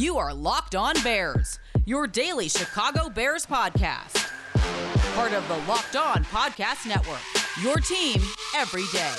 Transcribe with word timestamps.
You 0.00 0.16
are 0.16 0.32
Locked 0.32 0.74
On 0.74 0.94
Bears, 1.02 1.58
your 1.84 2.06
daily 2.06 2.48
Chicago 2.48 3.10
Bears 3.10 3.44
podcast. 3.44 4.32
Part 5.14 5.34
of 5.34 5.46
the 5.46 5.58
Locked 5.70 5.94
On 5.94 6.24
Podcast 6.24 6.88
Network, 6.88 7.20
your 7.60 7.76
team 7.76 8.18
every 8.56 8.84
day. 8.94 9.14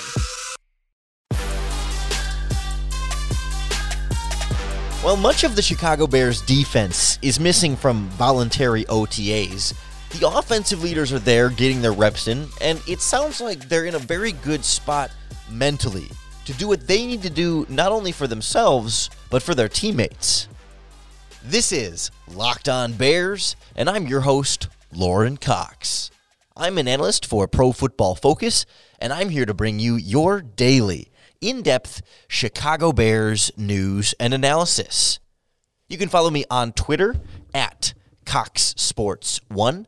Well, 5.04 5.17
much 5.17 5.44
of 5.44 5.55
the 5.55 5.62
Chicago 5.62 6.07
Bears 6.07 6.41
defense 6.41 7.20
is 7.21 7.39
missing 7.39 7.75
from 7.75 8.09
voluntary 8.09 8.84
OTAs. 8.86 9.75
The 10.20 10.27
offensive 10.27 10.82
leaders 10.82 11.13
are 11.13 11.20
there 11.20 11.50
getting 11.50 11.84
their 11.84 11.93
reps 11.93 12.27
in, 12.27 12.48
and 12.59 12.82
it 12.88 13.02
sounds 13.02 13.39
like 13.39 13.70
they're 13.70 13.86
in 13.86 13.93
a 13.93 14.00
very 14.00 14.32
good 14.32 14.66
spot 14.66 15.11
mentally 15.48 16.07
to 16.45 16.54
do 16.54 16.68
what 16.68 16.88
they 16.88 17.05
need 17.05 17.21
to 17.21 17.29
do 17.29 17.68
not 17.70 17.91
only 17.91 18.11
for 18.11 18.25
themselves, 18.25 19.11
but 19.29 19.43
for 19.43 19.54
their 19.54 19.70
teammates. 19.70 20.48
This 21.44 21.72
is 21.72 22.12
Locked 22.27 22.70
On 22.70 22.94
Bears, 22.94 23.55
and 23.76 23.90
I'm 23.90 24.05
your 24.05 24.22
host, 24.22 24.68
Lauren 24.94 25.38
Cox. 25.38 26.12
I'm 26.55 26.77
an 26.77 26.88
analyst 26.88 27.26
for 27.26 27.48
Pro 27.48 27.72
Football 27.72 28.13
Focus, 28.13 28.68
and 28.99 29.12
I'm 29.12 29.30
here 29.30 29.48
to 29.48 29.54
bring 29.55 29.80
you 29.80 29.96
your 29.96 30.44
daily, 30.44 31.12
in 31.41 31.63
depth 31.63 32.04
Chicago 32.27 32.91
Bears 32.91 33.52
news 33.58 34.13
and 34.20 34.35
analysis. 34.35 35.20
You 35.90 35.98
can 35.98 36.09
follow 36.09 36.30
me 36.30 36.46
on 36.52 36.73
Twitter 36.73 37.16
at 37.55 37.96
Cox 38.23 38.76
Sports 38.77 39.41
One. 39.48 39.88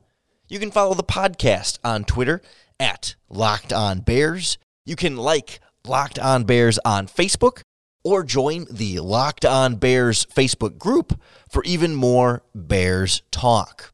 You 0.49 0.57
can 0.57 0.71
follow 0.71 0.95
the 0.95 1.03
podcast 1.03 1.77
on 1.83 2.03
Twitter 2.03 2.41
at 2.79 3.13
Locked 3.29 3.71
On 3.71 3.99
Bears. 3.99 4.57
You 4.85 4.95
can 4.95 5.17
like 5.17 5.59
Locked 5.85 6.17
On 6.17 6.45
Bears 6.45 6.79
on 6.83 7.05
Facebook 7.05 7.61
or 8.03 8.23
join 8.23 8.65
the 8.69 8.99
Locked 8.99 9.45
On 9.45 9.75
Bears 9.75 10.25
Facebook 10.25 10.77
group 10.77 11.19
for 11.49 11.63
even 11.63 11.95
more 11.95 12.43
Bears 12.53 13.21
talk. 13.31 13.93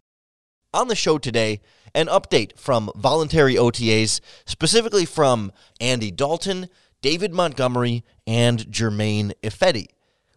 On 0.73 0.87
the 0.87 0.95
show 0.95 1.17
today, 1.17 1.61
an 1.93 2.07
update 2.07 2.57
from 2.57 2.91
voluntary 2.95 3.55
OTAs, 3.55 4.19
specifically 4.45 5.05
from 5.05 5.51
Andy 5.79 6.11
Dalton, 6.11 6.69
David 7.01 7.33
Montgomery, 7.33 8.03
and 8.27 8.71
Germain 8.71 9.33
Ifedi. 9.41 9.87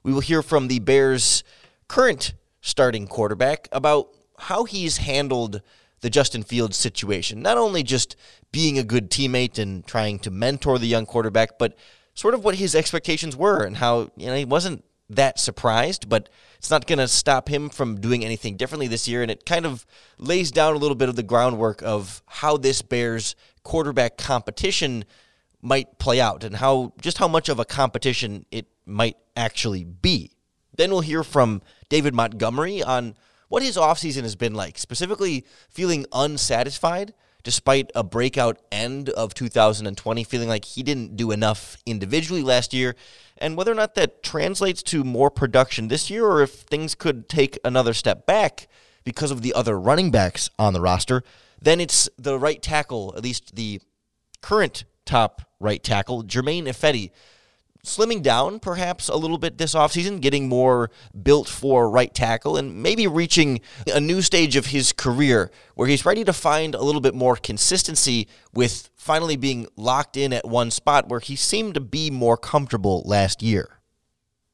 We 0.03 0.13
will 0.13 0.21
hear 0.21 0.43
from 0.43 0.69
the 0.69 0.79
Bears' 0.79 1.45
current 1.89 2.35
starting 2.61 3.07
quarterback 3.07 3.69
about 3.73 4.09
how 4.39 4.65
he's 4.65 4.99
handled 4.99 5.63
the 6.01 6.11
Justin 6.11 6.43
Fields 6.43 6.77
situation. 6.77 7.43
Not 7.43 7.59
only 7.59 7.83
just 7.83 8.17
being 8.51 8.79
a 8.79 8.85
good 8.85 9.11
teammate 9.11 9.59
and 9.59 9.87
trying 9.87 10.19
to 10.21 10.31
mentor 10.31 10.79
the 10.79 10.87
young 10.87 11.07
quarterback, 11.07 11.59
but 11.59 11.77
sort 12.15 12.35
of 12.35 12.45
what 12.45 12.57
his 12.57 12.75
expectations 12.75 13.37
were 13.37 13.65
and 13.65 13.77
how 13.77 14.11
you 14.17 14.27
know 14.27 14.37
he 14.37 14.45
wasn't 14.45 14.85
that 15.17 15.39
surprised, 15.39 16.09
but 16.09 16.29
it's 16.57 16.71
not 16.71 16.87
going 16.87 16.99
to 16.99 17.09
stop 17.09 17.49
him 17.49 17.69
from 17.69 18.01
doing 18.01 18.25
anything 18.25 18.57
differently 18.57 18.87
this 18.87 19.07
year. 19.07 19.23
And 19.23 19.31
it 19.31 19.45
kind 19.45 19.67
of 19.67 19.87
lays 20.19 20.51
down 20.51 20.75
a 20.75 20.79
little 20.79 20.95
bit 20.95 21.09
of 21.09 21.17
the 21.17 21.23
groundwork 21.23 21.83
of 21.83 22.23
how 22.27 22.57
this 22.57 22.83
Bears 22.83 23.35
quarterback 23.63 24.17
competition 24.17 25.05
might 25.61 25.99
play 25.99 26.21
out 26.21 26.43
and 26.45 26.57
how 26.57 26.93
just 27.01 27.19
how 27.19 27.29
much 27.29 27.49
of 27.49 27.59
a 27.59 27.65
competition 27.65 28.47
it 28.51 28.67
might 28.85 29.17
actually 29.37 29.85
be. 29.85 30.33
Then 30.77 30.91
we'll 30.91 31.01
hear 31.01 31.23
from 31.23 31.63
David 31.89 32.15
Montgomery 32.15 32.83
on 32.83 33.15
what 33.49 33.63
his 33.63 33.77
offseason 33.77 34.23
has 34.23 34.35
been 34.35 34.55
like, 34.55 34.79
specifically 34.79 35.45
feeling 35.69 36.07
unsatisfied 36.13 37.13
despite 37.43 37.91
a 37.95 38.05
breakout 38.05 38.59
end 38.71 39.09
of 39.11 39.35
2020, 39.35 40.25
feeling 40.25 40.49
like 40.49 40.65
he 40.65 40.83
didn't 40.83 41.17
do 41.17 41.31
enough 41.31 41.77
individually 41.87 42.43
last 42.43 42.73
year, 42.73 42.95
and 43.39 43.57
whether 43.57 43.73
or 43.73 43.77
not 43.77 43.95
that 43.95 44.23
translates 44.23 44.83
to 44.83 45.05
more 45.05 45.31
production 45.31 45.89
this 45.89 46.11
year 46.11 46.27
or 46.27 46.43
if 46.43 46.53
things 46.53 46.95
could 46.95 47.29
take 47.29 47.59
another 47.65 47.93
step 47.93 48.27
back 48.27 48.69
because 49.05 49.31
of 49.31 49.43
the 49.43 49.53
other 49.55 49.79
running 49.79 50.11
backs 50.11 50.49
on 50.59 50.73
the 50.73 50.81
roster, 50.81 51.23
then 51.61 51.81
it's 51.81 52.09
the 52.19 52.39
right 52.39 52.63
tackle, 52.63 53.15
at 53.17 53.23
least 53.23 53.57
the 53.57 53.81
current 54.41 54.85
top 55.05 55.43
right 55.61 55.83
tackle, 55.83 56.23
Germain 56.23 56.67
Ifedi, 56.67 57.11
slimming 57.85 58.23
down 58.23 58.61
perhaps 58.61 59.09
a 59.09 59.17
little 59.17 59.39
bit 59.39 59.59
this 59.59 59.75
offseason, 59.75 60.21
getting 60.21 60.49
more 60.49 60.91
built 61.23 61.49
for 61.49 61.91
right 61.91 62.15
tackle, 62.15 62.57
and 62.57 62.83
maybe 62.83 63.07
reaching 63.07 63.61
a 63.93 64.01
new 64.01 64.23
stage 64.23 64.55
of 64.55 64.67
his 64.67 64.93
career 64.93 65.51
where 65.75 65.89
he's 65.89 66.07
ready 66.07 66.23
to 66.25 66.33
find 66.33 66.75
a 66.75 66.83
little 66.83 67.01
bit 67.01 67.15
more 67.15 67.37
consistency 67.37 68.29
with 68.55 68.89
finally 68.95 69.37
being 69.37 69.67
locked 69.77 70.17
in 70.17 70.33
at 70.33 70.47
one 70.47 70.71
spot 70.71 71.09
where 71.09 71.21
he 71.21 71.35
seemed 71.35 71.75
to 71.75 71.81
be 71.81 72.11
more 72.11 72.37
comfortable 72.37 73.03
last 73.05 73.43
year. 73.43 73.81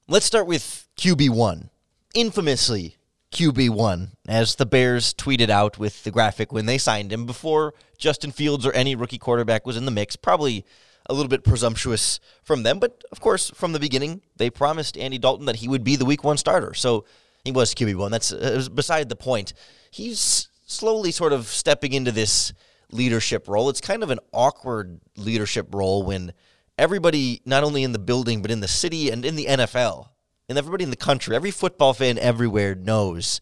Let's 0.06 0.26
start 0.26 0.46
with 0.46 0.88
QB1. 0.96 1.68
Infamously, 2.14 2.96
QB1, 3.30 4.12
as 4.26 4.54
the 4.54 4.64
Bears 4.64 5.12
tweeted 5.12 5.50
out 5.50 5.78
with 5.78 6.02
the 6.04 6.10
graphic 6.10 6.50
when 6.50 6.64
they 6.64 6.78
signed 6.78 7.12
him 7.12 7.26
before 7.26 7.74
Justin 7.98 8.30
Fields 8.30 8.64
or 8.64 8.72
any 8.72 8.94
rookie 8.94 9.18
quarterback 9.18 9.66
was 9.66 9.76
in 9.76 9.84
the 9.84 9.90
mix. 9.90 10.16
Probably 10.16 10.64
a 11.08 11.14
little 11.14 11.28
bit 11.28 11.44
presumptuous 11.44 12.20
from 12.42 12.62
them. 12.62 12.78
But 12.78 13.02
of 13.10 13.20
course, 13.20 13.50
from 13.50 13.72
the 13.72 13.80
beginning, 13.80 14.22
they 14.36 14.50
promised 14.50 14.96
Andy 14.98 15.18
Dalton 15.18 15.46
that 15.46 15.56
he 15.56 15.68
would 15.68 15.84
be 15.84 15.96
the 15.96 16.04
week 16.04 16.24
one 16.24 16.36
starter. 16.36 16.74
So 16.74 17.04
he 17.44 17.52
was 17.52 17.74
QB1. 17.74 18.10
That's 18.10 18.32
uh, 18.32 18.68
beside 18.74 19.08
the 19.08 19.16
point. 19.16 19.54
He's 19.90 20.48
slowly 20.66 21.10
sort 21.10 21.32
of 21.32 21.46
stepping 21.46 21.92
into 21.92 22.12
this 22.12 22.52
leadership 22.90 23.48
role. 23.48 23.70
It's 23.70 23.80
kind 23.80 24.02
of 24.02 24.10
an 24.10 24.18
awkward 24.32 25.00
leadership 25.16 25.74
role 25.74 26.02
when 26.02 26.32
everybody, 26.76 27.42
not 27.44 27.64
only 27.64 27.82
in 27.82 27.92
the 27.92 27.98
building, 27.98 28.42
but 28.42 28.50
in 28.50 28.60
the 28.60 28.68
city 28.68 29.10
and 29.10 29.24
in 29.24 29.36
the 29.36 29.46
NFL, 29.46 30.08
and 30.48 30.56
everybody 30.56 30.84
in 30.84 30.90
the 30.90 30.96
country, 30.96 31.36
every 31.36 31.50
football 31.50 31.92
fan 31.92 32.18
everywhere 32.18 32.74
knows 32.74 33.40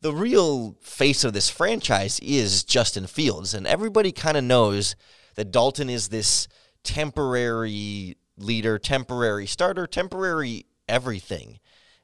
the 0.00 0.12
real 0.12 0.76
face 0.80 1.24
of 1.24 1.32
this 1.32 1.50
franchise 1.50 2.20
is 2.20 2.62
Justin 2.62 3.06
Fields. 3.06 3.54
And 3.54 3.66
everybody 3.66 4.12
kind 4.12 4.36
of 4.36 4.44
knows 4.44 4.94
that 5.34 5.50
Dalton 5.50 5.90
is 5.90 6.08
this 6.08 6.48
temporary 6.86 8.16
leader, 8.38 8.78
temporary 8.78 9.46
starter, 9.46 9.86
temporary 9.86 10.66
everything. 10.88 11.58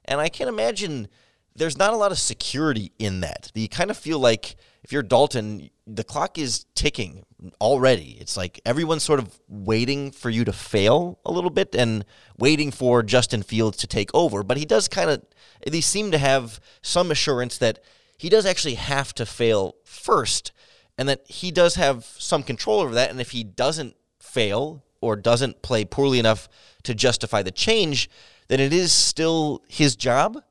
And 0.04 0.20
I 0.20 0.28
can't 0.28 0.48
imagine 0.48 1.08
there's 1.54 1.78
not 1.78 1.92
a 1.92 1.96
lot 1.96 2.12
of 2.12 2.18
security 2.18 2.92
in 2.98 3.20
that. 3.20 3.52
You 3.54 3.68
kind 3.68 3.90
of 3.90 3.96
feel 3.96 4.18
like 4.18 4.56
if 4.82 4.90
you're 4.90 5.02
Dalton, 5.02 5.70
the 5.86 6.02
clock 6.02 6.36
is 6.36 6.66
ticking 6.74 7.24
already. 7.60 8.16
It's 8.20 8.36
like 8.36 8.60
everyone's 8.64 9.04
sort 9.04 9.20
of 9.20 9.38
waiting 9.48 10.10
for 10.10 10.30
you 10.30 10.44
to 10.44 10.52
fail 10.52 11.20
a 11.24 11.30
little 11.30 11.50
bit 11.50 11.74
and 11.74 12.04
waiting 12.36 12.72
for 12.72 13.02
Justin 13.04 13.42
Fields 13.42 13.76
to 13.78 13.86
take 13.86 14.10
over. 14.12 14.42
But 14.42 14.56
he 14.56 14.64
does 14.64 14.88
kind 14.88 15.10
of 15.10 15.22
at 15.64 15.72
least 15.72 15.90
seem 15.90 16.10
to 16.10 16.18
have 16.18 16.58
some 16.80 17.10
assurance 17.12 17.58
that 17.58 17.78
he 18.18 18.28
does 18.28 18.46
actually 18.46 18.74
have 18.74 19.14
to 19.14 19.26
fail 19.26 19.76
first 19.84 20.52
and 20.98 21.08
that 21.08 21.22
he 21.28 21.50
does 21.50 21.76
have 21.76 22.04
some 22.18 22.42
control 22.42 22.80
over 22.80 22.94
that. 22.94 23.10
And 23.10 23.20
if 23.20 23.30
he 23.30 23.44
doesn't 23.44 23.94
fail 24.32 24.82
or 25.00 25.16
doesn't 25.16 25.62
play 25.62 25.84
poorly 25.84 26.18
enough 26.18 26.48
to 26.84 26.94
justify 26.94 27.42
the 27.42 27.50
change, 27.50 28.08
then 28.48 28.60
it 28.60 28.72
is 28.72 28.92
still 28.92 29.62
his 29.68 29.96
job. 29.96 30.42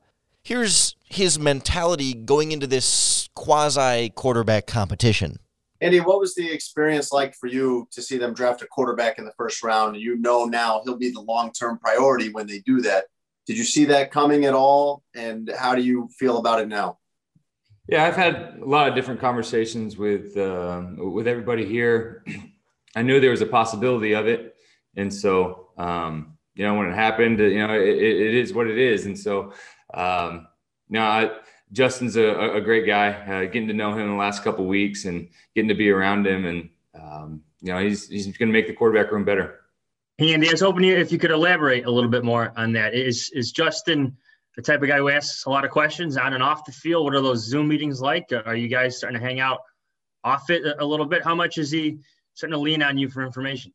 Here's 0.42 0.96
his 1.04 1.38
mentality 1.38 2.14
going 2.14 2.52
into 2.52 2.66
this 2.66 3.28
quasi 3.34 4.10
quarterback 4.10 4.66
competition. 4.66 5.38
Andy, 5.80 5.98
what 5.98 6.20
was 6.20 6.34
the 6.36 6.48
experience 6.48 7.12
like 7.12 7.34
for 7.34 7.48
you 7.48 7.88
to 7.90 8.00
see 8.00 8.16
them 8.16 8.34
draft 8.34 8.62
a 8.62 8.66
quarterback 8.66 9.18
in 9.18 9.24
the 9.24 9.32
first 9.36 9.64
round? 9.64 9.96
And 9.96 10.02
you 10.02 10.16
know 10.16 10.44
now 10.44 10.80
he'll 10.84 10.96
be 10.96 11.10
the 11.10 11.20
long 11.20 11.52
term 11.52 11.78
priority 11.78 12.32
when 12.32 12.46
they 12.46 12.60
do 12.60 12.80
that. 12.82 13.06
Did 13.46 13.58
you 13.58 13.64
see 13.64 13.84
that 13.86 14.12
coming 14.12 14.44
at 14.44 14.54
all? 14.54 15.02
And 15.16 15.52
how 15.58 15.74
do 15.74 15.82
you 15.82 16.08
feel 16.16 16.38
about 16.38 16.60
it 16.60 16.68
now? 16.68 16.98
Yeah, 17.88 18.04
I've 18.04 18.14
had 18.14 18.58
a 18.62 18.64
lot 18.64 18.88
of 18.88 18.94
different 18.94 19.20
conversations 19.20 19.96
with 19.96 20.36
uh, 20.36 20.82
with 20.98 21.26
everybody 21.26 21.66
here. 21.66 22.24
I 22.94 23.02
knew 23.02 23.20
there 23.20 23.30
was 23.30 23.40
a 23.40 23.46
possibility 23.46 24.14
of 24.14 24.26
it, 24.26 24.56
and 24.96 25.12
so 25.12 25.68
um, 25.78 26.36
you 26.54 26.64
know 26.64 26.74
when 26.74 26.88
it 26.88 26.94
happened, 26.94 27.38
you 27.38 27.66
know 27.66 27.74
it, 27.74 27.88
it 27.88 28.34
is 28.34 28.52
what 28.52 28.66
it 28.66 28.78
is, 28.78 29.06
and 29.06 29.18
so 29.18 29.52
um, 29.94 30.46
I, 30.94 31.30
Justin's 31.72 32.16
a, 32.16 32.54
a, 32.56 32.60
great 32.60 32.86
guy. 32.86 33.12
Uh, 33.12 33.44
getting 33.44 33.68
to 33.68 33.74
know 33.74 33.92
him 33.92 34.00
in 34.00 34.08
the 34.08 34.16
last 34.16 34.44
couple 34.44 34.66
weeks 34.66 35.06
and 35.06 35.28
getting 35.54 35.68
to 35.68 35.74
be 35.74 35.90
around 35.90 36.26
him, 36.26 36.44
and 36.44 36.68
um, 36.94 37.42
you 37.60 37.72
know 37.72 37.78
he's 37.78 38.08
he's 38.08 38.26
going 38.26 38.48
to 38.48 38.52
make 38.52 38.66
the 38.66 38.74
quarterback 38.74 39.10
room 39.10 39.24
better. 39.24 39.60
Hey 40.18 40.34
Andy, 40.34 40.48
I 40.48 40.52
was 40.52 40.60
hoping 40.60 40.84
if 40.84 41.10
you 41.10 41.18
could 41.18 41.30
elaborate 41.30 41.86
a 41.86 41.90
little 41.90 42.10
bit 42.10 42.24
more 42.24 42.52
on 42.56 42.72
that. 42.72 42.94
Is 42.94 43.30
is 43.30 43.52
Justin 43.52 44.16
the 44.56 44.62
type 44.62 44.82
of 44.82 44.88
guy 44.88 44.98
who 44.98 45.08
asks 45.08 45.46
a 45.46 45.50
lot 45.50 45.64
of 45.64 45.70
questions 45.70 46.18
on 46.18 46.34
and 46.34 46.42
off 46.42 46.64
the 46.66 46.72
field? 46.72 47.04
What 47.04 47.14
are 47.14 47.22
those 47.22 47.44
Zoom 47.44 47.68
meetings 47.68 48.02
like? 48.02 48.30
Are 48.44 48.54
you 48.54 48.68
guys 48.68 48.98
starting 48.98 49.18
to 49.18 49.26
hang 49.26 49.40
out 49.40 49.60
off 50.24 50.50
it 50.50 50.62
a 50.78 50.84
little 50.84 51.06
bit? 51.06 51.24
How 51.24 51.34
much 51.34 51.56
is 51.56 51.70
he 51.70 51.98
starting 52.34 52.54
to 52.54 52.60
lean 52.60 52.82
on 52.82 52.98
you 52.98 53.08
for 53.08 53.22
information. 53.22 53.72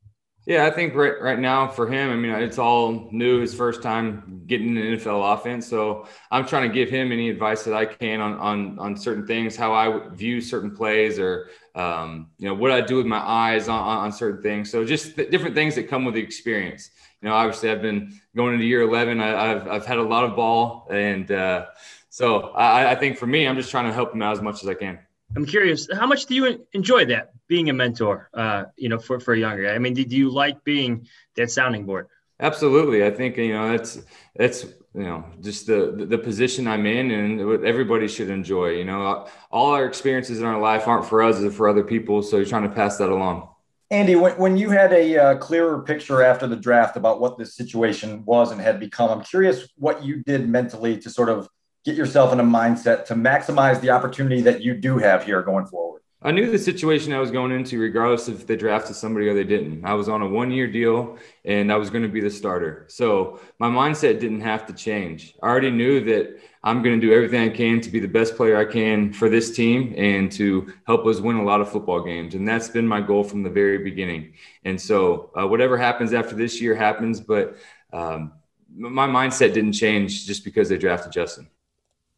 Yeah, 0.48 0.66
I 0.66 0.72
think 0.72 0.96
right 0.96 1.22
right 1.22 1.38
now 1.38 1.68
for 1.68 1.92
him, 1.92 2.10
I 2.10 2.16
mean, 2.16 2.32
it's 2.32 2.58
all 2.58 3.10
new, 3.12 3.42
his 3.42 3.54
first 3.54 3.84
time 3.84 4.44
getting 4.48 4.78
an 4.78 4.84
NFL 4.98 5.34
offense. 5.34 5.68
So 5.68 6.08
I'm 6.32 6.48
trying 6.48 6.70
to 6.70 6.74
give 6.74 6.90
him 6.90 7.12
any 7.12 7.30
advice 7.30 7.64
that 7.64 7.74
I 7.74 7.86
can 7.86 8.22
on 8.22 8.36
on 8.36 8.80
on 8.80 8.96
certain 8.96 9.28
things, 9.28 9.58
how 9.58 9.74
I 9.74 10.08
view 10.16 10.40
certain 10.40 10.74
plays, 10.74 11.20
or 11.20 11.50
um, 11.76 12.30
you 12.38 12.48
know 12.48 12.54
what 12.54 12.72
I 12.72 12.80
do 12.80 12.96
with 12.96 13.06
my 13.06 13.20
eyes 13.20 13.68
on, 13.68 13.78
on 13.78 14.12
certain 14.14 14.42
things. 14.42 14.72
So 14.72 14.86
just 14.86 15.18
different 15.18 15.54
things 15.54 15.76
that 15.76 15.90
come 15.90 16.06
with 16.06 16.14
the 16.14 16.22
experience. 16.22 16.92
you 17.22 17.28
know, 17.28 17.36
obviously 17.36 17.70
I've 17.70 17.82
been 17.82 18.18
going 18.34 18.54
into 18.54 18.66
year 18.66 18.84
11. 18.84 19.20
I, 19.20 19.48
have 19.48 19.68
I've 19.68 19.86
had 19.86 19.98
a 19.98 20.04
lot 20.04 20.24
of 20.24 20.38
ball. 20.38 20.88
And 20.90 21.30
uh, 21.30 21.66
so 22.10 22.52
I, 22.52 22.92
I 22.92 22.96
think 22.96 23.18
for 23.18 23.28
me, 23.28 23.46
I'm 23.46 23.58
just 23.58 23.70
trying 23.70 23.88
to 23.88 23.94
help 23.94 24.14
him 24.14 24.22
out 24.22 24.32
as 24.32 24.42
much 24.42 24.64
as 24.64 24.70
I 24.70 24.76
can. 24.76 25.00
I'm 25.36 25.46
curious, 25.46 25.90
how 25.94 26.08
much 26.08 26.26
do 26.26 26.36
you 26.36 26.66
enjoy 26.72 27.04
that 27.06 27.34
being 27.48 27.70
a 27.70 27.74
mentor, 27.74 28.30
uh, 28.34 28.66
you 28.76 28.90
know, 28.90 29.00
for, 29.00 29.20
for 29.20 29.34
a 29.34 29.40
younger 29.40 29.64
guy? 29.64 29.74
I 29.74 29.80
mean, 29.80 29.94
do, 29.94 30.04
do 30.06 30.16
you 30.16 30.30
like 30.30 30.64
being 30.64 31.08
that 31.36 31.52
sounding 31.52 31.86
board? 31.86 32.08
Absolutely. 32.40 33.04
I 33.04 33.12
think, 33.12 33.38
you 33.38 33.54
know, 33.54 33.72
that's, 33.72 34.00
that's, 34.36 34.64
you 34.94 35.04
know, 35.04 35.26
just 35.42 35.66
the, 35.66 36.06
the 36.08 36.18
position 36.18 36.68
I'm 36.68 36.86
in 36.86 37.12
and 37.12 37.48
what 37.48 37.64
everybody 37.64 38.08
should 38.08 38.30
enjoy, 38.30 38.70
you 38.72 38.86
know, 38.86 39.28
all 39.52 39.72
our 39.72 39.86
experiences 39.86 40.40
in 40.40 40.46
our 40.46 40.60
life 40.60 40.88
aren't 40.88 41.06
for 41.06 41.24
us, 41.24 41.40
it's 41.40 41.56
for 41.56 41.68
other 41.68 41.84
people. 41.84 42.22
So 42.22 42.38
you're 42.38 42.46
trying 42.46 42.70
to 42.70 42.76
pass 42.76 42.98
that 42.98 43.10
along. 43.10 43.50
Andy, 43.90 44.16
when, 44.16 44.38
when 44.38 44.58
you 44.58 44.70
had 44.70 44.92
a 44.92 45.18
uh, 45.18 45.38
clearer 45.38 45.82
picture 45.82 46.22
after 46.22 46.46
the 46.46 46.58
draft 46.58 46.98
about 46.98 47.22
what 47.22 47.38
this 47.38 47.56
situation 47.56 48.26
was 48.26 48.52
and 48.52 48.60
had 48.60 48.80
become, 48.80 49.10
I'm 49.10 49.24
curious 49.24 49.70
what 49.78 50.04
you 50.04 50.22
did 50.24 50.48
mentally 50.50 50.98
to 51.00 51.10
sort 51.10 51.30
of 51.30 51.48
get 51.86 51.96
yourself 51.96 52.34
in 52.34 52.40
a 52.42 52.44
mindset 52.44 53.06
to 53.06 53.16
maximize 53.16 53.80
the 53.80 53.92
opportunity 53.92 54.42
that 54.42 54.62
you 54.62 54.74
do 54.74 54.98
have 54.98 55.24
here 55.24 55.42
going 55.42 55.66
forward. 55.66 55.87
I 56.20 56.32
knew 56.32 56.50
the 56.50 56.58
situation 56.58 57.14
I 57.14 57.20
was 57.20 57.30
going 57.30 57.52
into, 57.52 57.80
regardless 57.80 58.28
if 58.28 58.48
they 58.48 58.56
drafted 58.56 58.96
somebody 58.96 59.28
or 59.28 59.36
they 59.36 59.44
didn't. 59.44 59.86
I 59.86 59.94
was 59.94 60.10
on 60.10 60.24
a 60.24 60.28
one 60.28 60.50
year 60.50 60.66
deal 60.66 61.20
and 61.46 61.72
I 61.72 61.76
was 61.76 61.92
going 61.92 62.02
to 62.02 62.10
be 62.10 62.22
the 62.22 62.30
starter. 62.30 62.86
So 62.90 63.40
my 63.60 63.70
mindset 63.70 64.20
didn't 64.20 64.42
have 64.42 64.66
to 64.66 64.74
change. 64.74 65.36
I 65.44 65.48
already 65.48 65.70
knew 65.70 66.04
that 66.06 66.40
I'm 66.64 66.82
going 66.82 67.00
to 67.00 67.08
do 67.08 67.14
everything 67.14 67.48
I 67.48 67.56
can 67.56 67.82
to 67.82 67.92
be 67.92 68.00
the 68.00 68.08
best 68.08 68.36
player 68.36 68.58
I 68.58 68.66
can 68.66 69.14
for 69.14 69.30
this 69.30 69.56
team 69.56 69.94
and 69.96 70.32
to 70.34 70.74
help 70.88 71.06
us 71.06 71.20
win 71.20 71.36
a 71.36 71.44
lot 71.44 71.62
of 71.62 71.72
football 71.72 72.04
games. 72.04 72.34
And 72.34 72.48
that's 72.48 72.68
been 72.68 72.88
my 72.88 73.00
goal 73.00 73.24
from 73.24 73.44
the 73.44 73.52
very 73.52 73.78
beginning. 73.78 74.34
And 74.66 74.82
so 74.82 75.30
uh, 75.40 75.48
whatever 75.48 75.78
happens 75.78 76.14
after 76.14 76.36
this 76.36 76.60
year 76.60 76.74
happens, 76.74 77.22
but 77.22 77.58
um, 77.94 78.34
my 78.76 79.08
mindset 79.08 79.54
didn't 79.54 79.74
change 79.74 80.26
just 80.26 80.44
because 80.44 80.68
they 80.68 80.80
drafted 80.80 81.12
Justin. 81.12 81.48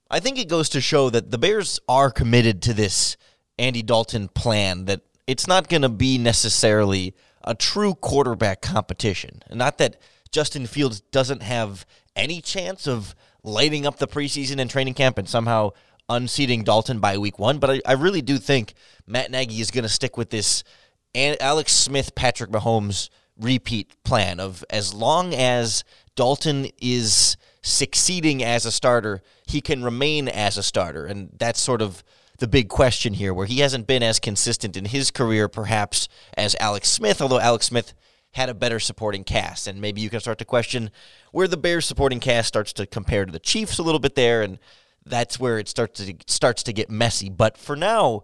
I 0.10 0.22
think 0.22 0.40
it 0.40 0.48
goes 0.48 0.70
to 0.70 0.80
show 0.80 1.10
that 1.10 1.32
the 1.32 1.38
Bears 1.38 1.82
are 1.88 2.10
committed 2.10 2.62
to 2.64 2.74
this 2.74 3.18
Andy 3.60 3.84
Dalton 3.84 4.30
plan 4.30 4.86
that 4.86 5.02
it's 5.28 5.48
not 5.48 5.70
going 5.70 5.84
to 5.84 5.90
be 5.90 6.18
necessarily 6.18 7.14
a 7.44 7.54
true 7.54 7.94
quarterback 7.94 8.62
competition. 8.62 9.44
Not 9.52 9.78
that 9.78 10.02
Justin 10.32 10.66
Fields 10.66 11.02
doesn't 11.02 11.44
have 11.44 11.86
any 12.16 12.42
chance 12.42 12.88
of 12.88 13.16
lighting 13.44 13.86
up 13.86 13.98
the 13.98 14.08
preseason 14.08 14.60
and 14.60 14.70
training 14.70 14.94
camp 14.94 15.18
and 15.18 15.30
somehow 15.30 15.72
unseating 16.10 16.64
Dalton 16.64 17.00
by 17.00 17.18
week 17.18 17.38
one, 17.38 17.60
but 17.60 17.70
I, 17.70 17.82
I 17.86 17.94
really 17.94 18.22
do 18.22 18.38
think 18.38 18.74
Matt 19.06 19.30
Nagy 19.30 19.62
is 19.62 19.72
going 19.72 19.84
to 19.84 19.90
stick 19.90 20.18
with 20.18 20.30
this 20.30 20.64
Alex 21.16 21.74
Smith, 21.74 22.16
Patrick 22.16 22.52
Mahomes 22.52 23.10
repeat 23.38 23.96
plan 24.04 24.40
of 24.40 24.64
as 24.70 24.94
long 24.94 25.34
as 25.34 25.84
Dalton 26.16 26.68
is 26.82 27.38
succeeding 27.62 28.44
as 28.44 28.66
a 28.66 28.72
starter, 28.72 29.22
he 29.48 29.62
can 29.62 29.84
remain 29.84 30.28
as 30.28 30.58
a 30.58 30.64
starter. 30.64 31.06
And 31.06 31.30
that's 31.38 31.60
sort 31.60 31.82
of 31.82 32.04
the 32.40 32.48
big 32.48 32.70
question 32.70 33.14
here, 33.14 33.34
where 33.34 33.46
he 33.46 33.60
hasn't 33.60 33.88
been 33.88 34.04
as 34.04 34.20
consistent 34.20 34.76
in 34.76 34.86
his 34.86 35.12
career, 35.12 35.48
perhaps, 35.48 36.10
as 36.38 36.56
Alex 36.60 36.90
Smith, 36.90 37.22
although 37.22 37.40
Alex 37.40 37.68
Smith 37.68 37.94
had 38.32 38.50
a 38.50 38.54
better 38.54 38.80
supporting 38.80 39.24
cast. 39.24 39.68
And 39.68 39.82
maybe 39.82 40.02
you 40.02 40.10
can 40.10 40.20
start 40.20 40.38
to 40.40 40.46
question 40.46 40.92
where 41.32 41.48
the 41.48 41.58
Bears 41.58 41.86
supporting 41.86 42.20
cast 42.20 42.48
starts 42.48 42.74
to 42.74 42.86
compare 42.86 43.26
to 43.26 43.32
the 43.32 43.40
Chiefs 43.40 43.80
a 43.80 43.84
little 43.84 44.00
bit 44.00 44.16
there. 44.16 44.42
And 44.42 44.60
that's 45.06 45.40
where 45.40 45.58
it 45.58 45.68
starts 45.68 46.04
to 46.06 46.16
starts 46.28 46.64
to 46.64 46.74
get 46.74 46.90
messy. 46.90 47.30
But 47.30 47.58
for 47.58 47.76
now, 47.76 48.24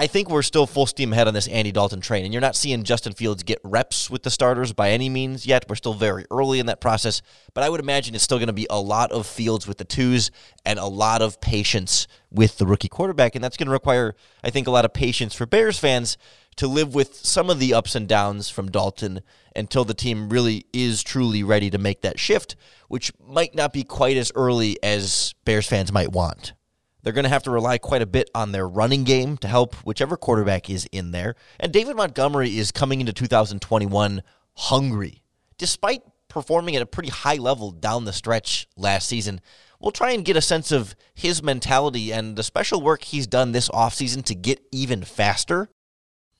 I 0.00 0.06
think 0.06 0.30
we're 0.30 0.40
still 0.40 0.66
full 0.66 0.86
steam 0.86 1.12
ahead 1.12 1.28
on 1.28 1.34
this 1.34 1.46
Andy 1.46 1.72
Dalton 1.72 2.00
train, 2.00 2.24
and 2.24 2.32
you're 2.32 2.40
not 2.40 2.56
seeing 2.56 2.84
Justin 2.84 3.12
Fields 3.12 3.42
get 3.42 3.58
reps 3.62 4.08
with 4.08 4.22
the 4.22 4.30
starters 4.30 4.72
by 4.72 4.92
any 4.92 5.10
means 5.10 5.44
yet. 5.44 5.66
We're 5.68 5.74
still 5.76 5.92
very 5.92 6.24
early 6.30 6.58
in 6.58 6.64
that 6.66 6.80
process, 6.80 7.20
but 7.52 7.64
I 7.64 7.68
would 7.68 7.80
imagine 7.80 8.14
it's 8.14 8.24
still 8.24 8.38
going 8.38 8.46
to 8.46 8.54
be 8.54 8.66
a 8.70 8.80
lot 8.80 9.12
of 9.12 9.26
Fields 9.26 9.66
with 9.66 9.76
the 9.76 9.84
twos 9.84 10.30
and 10.64 10.78
a 10.78 10.86
lot 10.86 11.20
of 11.20 11.38
patience 11.42 12.08
with 12.30 12.56
the 12.56 12.64
rookie 12.64 12.88
quarterback, 12.88 13.34
and 13.34 13.44
that's 13.44 13.58
going 13.58 13.66
to 13.66 13.72
require, 13.72 14.14
I 14.42 14.48
think, 14.48 14.66
a 14.66 14.70
lot 14.70 14.86
of 14.86 14.94
patience 14.94 15.34
for 15.34 15.44
Bears 15.44 15.78
fans 15.78 16.16
to 16.56 16.66
live 16.66 16.94
with 16.94 17.16
some 17.16 17.50
of 17.50 17.58
the 17.58 17.74
ups 17.74 17.94
and 17.94 18.08
downs 18.08 18.48
from 18.48 18.70
Dalton 18.70 19.20
until 19.54 19.84
the 19.84 19.92
team 19.92 20.30
really 20.30 20.64
is 20.72 21.02
truly 21.02 21.42
ready 21.42 21.68
to 21.68 21.76
make 21.76 22.00
that 22.00 22.18
shift, 22.18 22.56
which 22.88 23.12
might 23.22 23.54
not 23.54 23.74
be 23.74 23.82
quite 23.82 24.16
as 24.16 24.32
early 24.34 24.82
as 24.82 25.34
Bears 25.44 25.66
fans 25.66 25.92
might 25.92 26.10
want. 26.10 26.54
They're 27.02 27.12
going 27.12 27.24
to 27.24 27.30
have 27.30 27.42
to 27.44 27.50
rely 27.50 27.78
quite 27.78 28.02
a 28.02 28.06
bit 28.06 28.30
on 28.34 28.52
their 28.52 28.68
running 28.68 29.04
game 29.04 29.36
to 29.38 29.48
help 29.48 29.74
whichever 29.86 30.16
quarterback 30.16 30.68
is 30.68 30.86
in 30.92 31.10
there. 31.12 31.34
And 31.58 31.72
David 31.72 31.96
Montgomery 31.96 32.58
is 32.58 32.72
coming 32.72 33.00
into 33.00 33.12
2021 33.12 34.22
hungry. 34.56 35.22
Despite 35.58 36.02
performing 36.28 36.76
at 36.76 36.82
a 36.82 36.86
pretty 36.86 37.10
high 37.10 37.36
level 37.36 37.70
down 37.70 38.04
the 38.04 38.12
stretch 38.12 38.68
last 38.76 39.08
season, 39.08 39.40
we'll 39.80 39.92
try 39.92 40.12
and 40.12 40.24
get 40.24 40.36
a 40.36 40.42
sense 40.42 40.72
of 40.72 40.94
his 41.14 41.42
mentality 41.42 42.12
and 42.12 42.36
the 42.36 42.42
special 42.42 42.80
work 42.80 43.02
he's 43.04 43.26
done 43.26 43.52
this 43.52 43.68
offseason 43.70 44.24
to 44.24 44.34
get 44.34 44.60
even 44.72 45.02
faster 45.02 45.68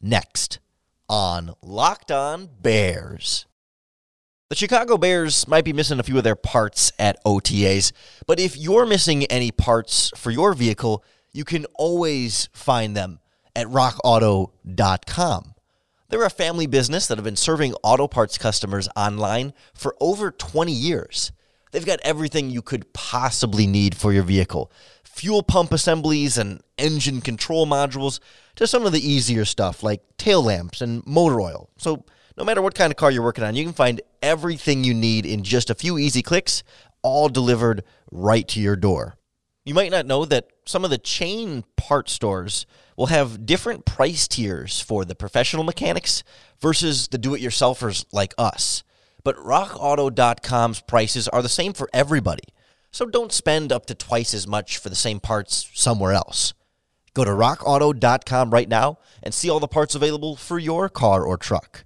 next 0.01 0.61
on 1.09 1.55
Locked 1.63 2.11
On 2.11 2.49
Bears. 2.61 3.47
The 4.51 4.57
Chicago 4.57 4.99
Bears 4.99 5.47
might 5.47 5.65
be 5.65 5.73
missing 5.73 6.01
a 6.01 6.03
few 6.03 6.19
of 6.19 6.25
their 6.25 6.35
parts 6.35 6.91
at 6.99 7.23
OTAs, 7.25 7.93
but 8.27 8.41
if 8.41 8.57
you're 8.57 8.85
missing 8.85 9.25
any 9.27 9.53
parts 9.53 10.11
for 10.17 10.33
your 10.33 10.55
vehicle, 10.55 11.05
you 11.33 11.45
can 11.45 11.67
always 11.77 12.49
find 12.53 12.97
them 12.97 13.21
at 13.55 13.69
rockauto.com. 13.69 15.55
They're 16.09 16.25
a 16.25 16.31
family 16.31 16.67
business 16.67 17.07
that 17.07 17.17
have 17.17 17.25
been 17.25 17.37
serving 17.37 17.75
auto 17.85 18.09
parts 18.09 18.39
customers 18.39 18.89
online 18.97 19.53
for 19.73 19.95
over 20.01 20.33
20 20.33 20.73
years. 20.73 21.31
They've 21.71 21.87
got 21.87 22.01
everything 22.03 22.51
you 22.51 22.61
could 22.61 22.93
possibly 22.93 23.69
need 23.69 23.95
for 23.95 24.13
your 24.13 24.25
vehicle 24.25 24.73
fuel 25.05 25.43
pump 25.43 25.71
assemblies 25.73 26.39
and 26.39 26.61
engine 26.79 27.21
control 27.21 27.67
modules 27.67 28.21
to 28.57 28.67
some 28.67 28.87
of 28.87 28.93
the 28.93 29.07
easier 29.07 29.45
stuff 29.45 29.83
like 29.83 30.03
tail 30.17 30.43
lamps 30.43 30.81
and 30.81 31.07
motor 31.07 31.41
oil. 31.41 31.69
So, 31.77 32.05
no 32.41 32.45
matter 32.47 32.63
what 32.63 32.75
kind 32.75 32.91
of 32.91 32.97
car 32.97 33.11
you're 33.11 33.23
working 33.23 33.45
on, 33.45 33.55
you 33.55 33.63
can 33.65 33.75
find 33.75 34.01
everything 34.23 34.83
you 34.83 34.95
need 34.95 35.27
in 35.27 35.45
just 35.45 35.69
a 35.69 35.75
few 35.75 35.99
easy 35.99 36.23
clicks, 36.23 36.63
all 37.03 37.29
delivered 37.29 37.85
right 38.11 38.49
to 38.49 38.59
your 38.59 38.77
door. 38.77 39.15
You 39.67 39.75
might 39.75 39.91
not 39.91 40.07
know 40.07 40.25
that 40.25 40.49
some 40.65 40.83
of 40.83 40.89
the 40.89 40.97
chain 40.97 41.65
part 41.77 42.09
stores 42.09 42.65
will 42.97 43.09
have 43.09 43.45
different 43.45 43.85
price 43.85 44.27
tiers 44.27 44.81
for 44.81 45.05
the 45.05 45.15
professional 45.15 45.65
mechanics 45.65 46.25
versus 46.59 47.09
the 47.09 47.19
do 47.19 47.35
it 47.35 47.43
yourselfers 47.43 48.07
like 48.11 48.33
us. 48.39 48.85
But 49.23 49.37
rockauto.com's 49.37 50.81
prices 50.81 51.29
are 51.29 51.43
the 51.43 51.49
same 51.51 51.75
for 51.75 51.91
everybody. 51.93 52.45
So 52.91 53.05
don't 53.05 53.33
spend 53.33 53.71
up 53.71 53.85
to 53.85 53.95
twice 53.95 54.33
as 54.33 54.47
much 54.47 54.79
for 54.79 54.89
the 54.89 54.97
same 54.97 55.21
parts 55.21 55.69
somewhere 55.75 56.15
else. 56.15 56.55
Go 57.13 57.23
to 57.23 57.33
rockauto.com 57.33 58.49
right 58.49 58.69
now 58.69 58.97
and 59.23 59.35
see 59.35 59.51
all 59.51 59.61
the 59.61 59.69
parts 59.69 59.95
available 59.95 60.37
for 60.37 60.59
your 60.59 60.89
car 60.89 61.23
or 61.23 61.37
truck 61.37 61.85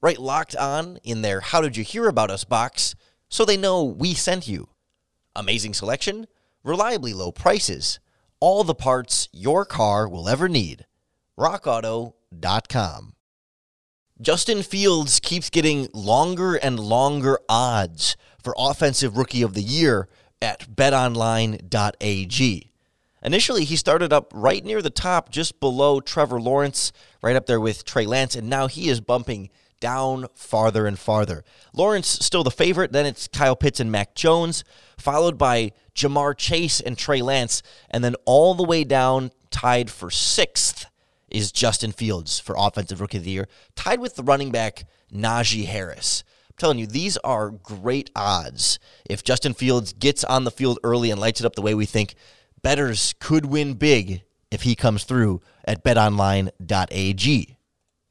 right 0.00 0.18
locked 0.18 0.56
on 0.56 0.98
in 1.04 1.22
their 1.22 1.40
How 1.40 1.60
Did 1.60 1.76
You 1.76 1.84
Hear 1.84 2.08
About 2.08 2.30
Us 2.30 2.44
box 2.44 2.94
so 3.28 3.44
they 3.44 3.56
know 3.56 3.84
we 3.84 4.14
sent 4.14 4.48
you. 4.48 4.68
Amazing 5.34 5.74
selection, 5.74 6.26
reliably 6.64 7.12
low 7.12 7.32
prices, 7.32 8.00
all 8.40 8.64
the 8.64 8.74
parts 8.74 9.28
your 9.32 9.64
car 9.64 10.08
will 10.08 10.28
ever 10.28 10.48
need. 10.48 10.86
RockAuto.com. 11.38 13.14
Justin 14.20 14.62
Fields 14.62 15.20
keeps 15.20 15.48
getting 15.48 15.88
longer 15.94 16.56
and 16.56 16.80
longer 16.80 17.38
odds 17.48 18.16
for 18.42 18.54
Offensive 18.58 19.16
Rookie 19.16 19.42
of 19.42 19.54
the 19.54 19.62
Year 19.62 20.08
at 20.42 20.74
betonline.ag. 20.74 22.72
Initially, 23.22 23.64
he 23.64 23.76
started 23.76 24.12
up 24.12 24.32
right 24.34 24.64
near 24.64 24.80
the 24.80 24.90
top, 24.90 25.30
just 25.30 25.60
below 25.60 26.00
Trevor 26.00 26.40
Lawrence, 26.40 26.92
right 27.22 27.36
up 27.36 27.46
there 27.46 27.60
with 27.60 27.84
Trey 27.84 28.06
Lance, 28.06 28.34
and 28.34 28.48
now 28.48 28.66
he 28.68 28.88
is 28.88 29.00
bumping 29.00 29.50
down 29.80 30.26
farther 30.34 30.86
and 30.86 30.98
farther. 30.98 31.44
Lawrence 31.72 32.08
still 32.08 32.44
the 32.44 32.50
favorite. 32.50 32.92
Then 32.92 33.06
it's 33.06 33.28
Kyle 33.28 33.56
Pitts 33.56 33.80
and 33.80 33.92
Mac 33.92 34.14
Jones, 34.14 34.64
followed 34.96 35.38
by 35.38 35.72
Ja'Marr 35.94 36.36
Chase 36.36 36.80
and 36.80 36.96
Trey 36.96 37.22
Lance, 37.22 37.62
and 37.90 38.04
then 38.04 38.14
all 38.24 38.54
the 38.54 38.64
way 38.64 38.84
down, 38.84 39.32
tied 39.50 39.90
for 39.90 40.10
sixth, 40.10 40.86
is 41.28 41.52
Justin 41.52 41.92
Fields 41.92 42.38
for 42.38 42.54
Offensive 42.56 43.00
Rookie 43.00 43.18
of 43.18 43.24
the 43.24 43.30
Year, 43.30 43.48
tied 43.74 44.00
with 44.00 44.16
the 44.16 44.22
running 44.22 44.50
back 44.50 44.84
Najee 45.12 45.66
Harris. 45.66 46.24
I'm 46.50 46.56
telling 46.56 46.78
you, 46.78 46.86
these 46.86 47.16
are 47.18 47.50
great 47.50 48.10
odds. 48.16 48.78
If 49.08 49.24
Justin 49.24 49.54
Fields 49.54 49.92
gets 49.92 50.24
on 50.24 50.44
the 50.44 50.50
field 50.50 50.78
early 50.82 51.10
and 51.10 51.20
lights 51.20 51.40
it 51.40 51.46
up 51.46 51.54
the 51.54 51.62
way 51.62 51.74
we 51.74 51.86
think, 51.86 52.14
betters 52.62 53.14
could 53.20 53.46
win 53.46 53.74
big 53.74 54.22
if 54.50 54.62
he 54.62 54.74
comes 54.74 55.04
through 55.04 55.40
at 55.64 55.84
betonline.ag. 55.84 57.57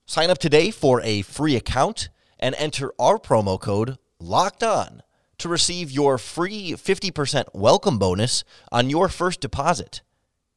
Sign 0.09 0.29
up 0.29 0.37
today 0.37 0.71
for 0.71 1.01
a 1.01 1.21
free 1.21 1.57
account 1.57 2.07
and 2.39 2.55
enter 2.55 2.93
our 2.97 3.17
promo 3.17 3.59
code 3.59 3.97
LOCKED 4.21 4.63
ON 4.63 5.03
to 5.37 5.49
receive 5.49 5.91
your 5.91 6.17
free 6.17 6.71
50% 6.71 7.43
welcome 7.53 7.99
bonus 7.99 8.45
on 8.71 8.89
your 8.89 9.09
first 9.09 9.41
deposit. 9.41 10.01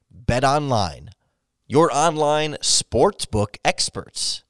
Bet 0.09 0.45
online, 0.45 1.11
your 1.67 1.93
online 1.93 2.59
sportsbook 2.63 3.57
experts. 3.65 4.45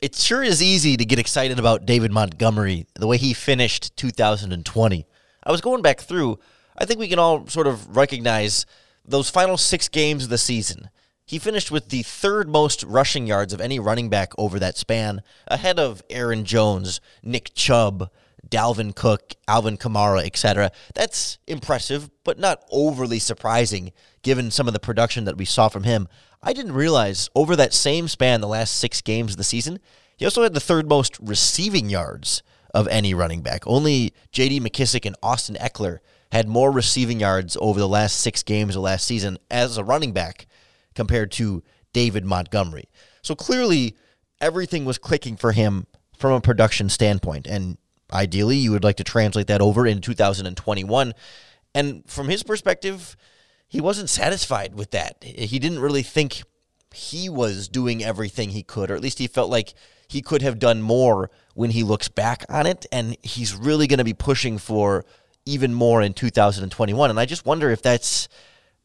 It 0.00 0.14
sure 0.14 0.42
is 0.42 0.62
easy 0.62 0.96
to 0.96 1.04
get 1.04 1.18
excited 1.18 1.58
about 1.58 1.84
David 1.84 2.12
Montgomery, 2.12 2.86
the 2.94 3.06
way 3.06 3.18
he 3.18 3.34
finished 3.34 3.94
2020. 3.98 5.06
I 5.42 5.52
was 5.52 5.60
going 5.60 5.82
back 5.82 6.00
through, 6.00 6.38
I 6.78 6.86
think 6.86 6.98
we 6.98 7.08
can 7.08 7.18
all 7.18 7.46
sort 7.46 7.66
of 7.66 7.94
recognize 7.94 8.64
those 9.04 9.30
final 9.30 9.56
six 9.56 9.88
games 9.88 10.24
of 10.24 10.30
the 10.30 10.38
season. 10.38 10.90
He 11.26 11.38
finished 11.38 11.70
with 11.70 11.88
the 11.88 12.02
third 12.02 12.48
most 12.48 12.82
rushing 12.84 13.26
yards 13.26 13.52
of 13.52 13.60
any 13.60 13.78
running 13.78 14.10
back 14.10 14.32
over 14.36 14.58
that 14.58 14.76
span, 14.76 15.22
ahead 15.48 15.78
of 15.78 16.02
Aaron 16.10 16.44
Jones, 16.44 17.00
Nick 17.22 17.54
Chubb, 17.54 18.10
Dalvin 18.46 18.94
Cook, 18.94 19.34
Alvin 19.48 19.78
Kamara, 19.78 20.26
etc. 20.26 20.70
That's 20.94 21.38
impressive, 21.46 22.10
but 22.24 22.38
not 22.38 22.62
overly 22.70 23.18
surprising 23.18 23.92
given 24.22 24.50
some 24.50 24.66
of 24.66 24.74
the 24.74 24.80
production 24.80 25.24
that 25.24 25.38
we 25.38 25.46
saw 25.46 25.68
from 25.68 25.84
him. 25.84 26.08
I 26.42 26.52
didn't 26.52 26.72
realize 26.72 27.30
over 27.34 27.56
that 27.56 27.72
same 27.72 28.06
span, 28.06 28.42
the 28.42 28.48
last 28.48 28.76
six 28.76 29.00
games 29.00 29.32
of 29.32 29.38
the 29.38 29.44
season, 29.44 29.80
he 30.16 30.26
also 30.26 30.42
had 30.42 30.54
the 30.54 30.60
third 30.60 30.88
most 30.88 31.18
receiving 31.20 31.88
yards 31.88 32.42
of 32.74 32.86
any 32.88 33.14
running 33.14 33.40
back. 33.40 33.66
Only 33.66 34.12
J.D. 34.30 34.60
McKissic 34.60 35.06
and 35.06 35.16
Austin 35.22 35.56
Ekeler 35.56 36.00
had 36.34 36.48
more 36.48 36.72
receiving 36.72 37.20
yards 37.20 37.56
over 37.60 37.78
the 37.78 37.88
last 37.88 38.18
six 38.18 38.42
games 38.42 38.74
of 38.74 38.82
last 38.82 39.06
season 39.06 39.38
as 39.52 39.78
a 39.78 39.84
running 39.84 40.12
back 40.12 40.48
compared 40.96 41.30
to 41.30 41.62
David 41.92 42.24
Montgomery. 42.24 42.88
So 43.22 43.36
clearly, 43.36 43.94
everything 44.40 44.84
was 44.84 44.98
clicking 44.98 45.36
for 45.36 45.52
him 45.52 45.86
from 46.18 46.32
a 46.32 46.40
production 46.40 46.88
standpoint. 46.88 47.46
And 47.46 47.78
ideally, 48.12 48.56
you 48.56 48.72
would 48.72 48.82
like 48.82 48.96
to 48.96 49.04
translate 49.04 49.46
that 49.46 49.60
over 49.60 49.86
in 49.86 50.00
2021. 50.00 51.14
And 51.72 52.02
from 52.10 52.28
his 52.28 52.42
perspective, 52.42 53.16
he 53.68 53.80
wasn't 53.80 54.10
satisfied 54.10 54.74
with 54.74 54.90
that. 54.90 55.22
He 55.22 55.60
didn't 55.60 55.78
really 55.78 56.02
think 56.02 56.42
he 56.92 57.28
was 57.28 57.68
doing 57.68 58.02
everything 58.02 58.50
he 58.50 58.64
could, 58.64 58.90
or 58.90 58.96
at 58.96 59.02
least 59.02 59.20
he 59.20 59.28
felt 59.28 59.50
like 59.50 59.72
he 60.08 60.20
could 60.20 60.42
have 60.42 60.58
done 60.58 60.82
more 60.82 61.30
when 61.54 61.70
he 61.70 61.84
looks 61.84 62.08
back 62.08 62.44
on 62.48 62.66
it. 62.66 62.86
And 62.90 63.16
he's 63.22 63.54
really 63.54 63.86
going 63.86 63.98
to 63.98 64.04
be 64.04 64.14
pushing 64.14 64.58
for 64.58 65.04
even 65.46 65.74
more 65.74 66.02
in 66.02 66.14
2021. 66.14 67.10
And 67.10 67.20
I 67.20 67.26
just 67.26 67.46
wonder 67.46 67.70
if 67.70 67.82
that's 67.82 68.28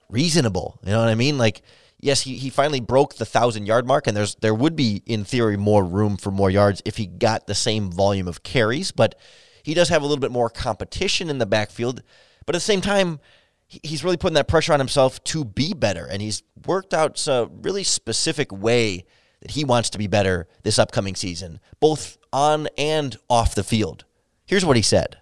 reasonable. 0.10 0.80
You 0.84 0.92
know 0.92 1.00
what 1.00 1.10
I 1.10 1.16
mean? 1.16 1.38
Like, 1.38 1.62
yes, 2.00 2.22
he, 2.22 2.36
he 2.36 2.50
finally 2.50 2.80
broke 2.80 3.16
the 3.16 3.26
thousand 3.26 3.66
yard 3.66 3.88
mark, 3.88 4.08
and 4.08 4.16
there's 4.16 4.36
there 4.36 4.54
would 4.54 4.76
be 4.76 5.04
in 5.06 5.24
theory 5.24 5.58
more 5.58 5.84
room 5.84 6.18
for 6.18 6.32
more 6.32 6.50
yards 6.50 6.82
if 6.86 6.98
he 6.98 7.06
got 7.06 7.48
the 7.48 7.56
same 7.56 7.92
volume 7.92 8.28
of 8.28 8.44
carries, 8.44 8.92
but 8.92 9.16
he 9.64 9.74
does 9.74 9.90
have 9.90 10.02
a 10.02 10.06
little 10.06 10.22
bit 10.22 10.32
more 10.32 10.50
competition 10.50 11.30
in 11.30 11.38
the 11.38 11.46
backfield. 11.46 12.02
But 12.46 12.56
at 12.56 12.60
the 12.60 12.66
same 12.66 12.82
time, 12.82 13.20
he's 13.68 14.04
really 14.04 14.18
putting 14.18 14.36
that 14.36 14.48
pressure 14.48 14.74
on 14.74 14.80
himself 14.80 15.24
to 15.26 15.46
be 15.46 15.74
better, 15.74 16.06
and 16.06 16.22
he's 16.22 16.44
worked 16.66 16.94
out 16.94 17.28
a 17.28 17.50
really 17.62 17.84
specific 17.84 18.52
way 18.52 19.06
that 19.42 19.52
he 19.52 19.64
wants 19.64 19.90
to 19.92 19.98
be 19.98 20.08
better 20.08 20.48
this 20.64 20.80
upcoming 20.80 21.16
season, 21.16 21.60
both 21.80 22.18
on 22.34 22.68
and 22.78 23.18
off 23.30 23.56
the 23.56 23.64
field. 23.64 24.06
Here's 24.46 24.66
what 24.66 24.76
he 24.76 24.82
said. 24.82 25.18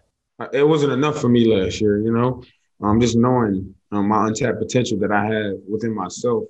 It 0.53 0.67
wasn't 0.67 0.93
enough 0.93 1.19
for 1.19 1.29
me 1.29 1.45
last 1.45 1.81
year, 1.81 1.99
you 1.99 2.11
know. 2.11 2.43
Um, 2.81 3.01
just 3.01 3.17
knowing 3.17 3.73
um, 3.91 4.07
my 4.07 4.27
untapped 4.27 4.59
potential 4.59 4.99
that 4.99 5.11
I 5.11 5.25
have 5.25 5.55
within 5.67 5.95
myself 5.95 6.43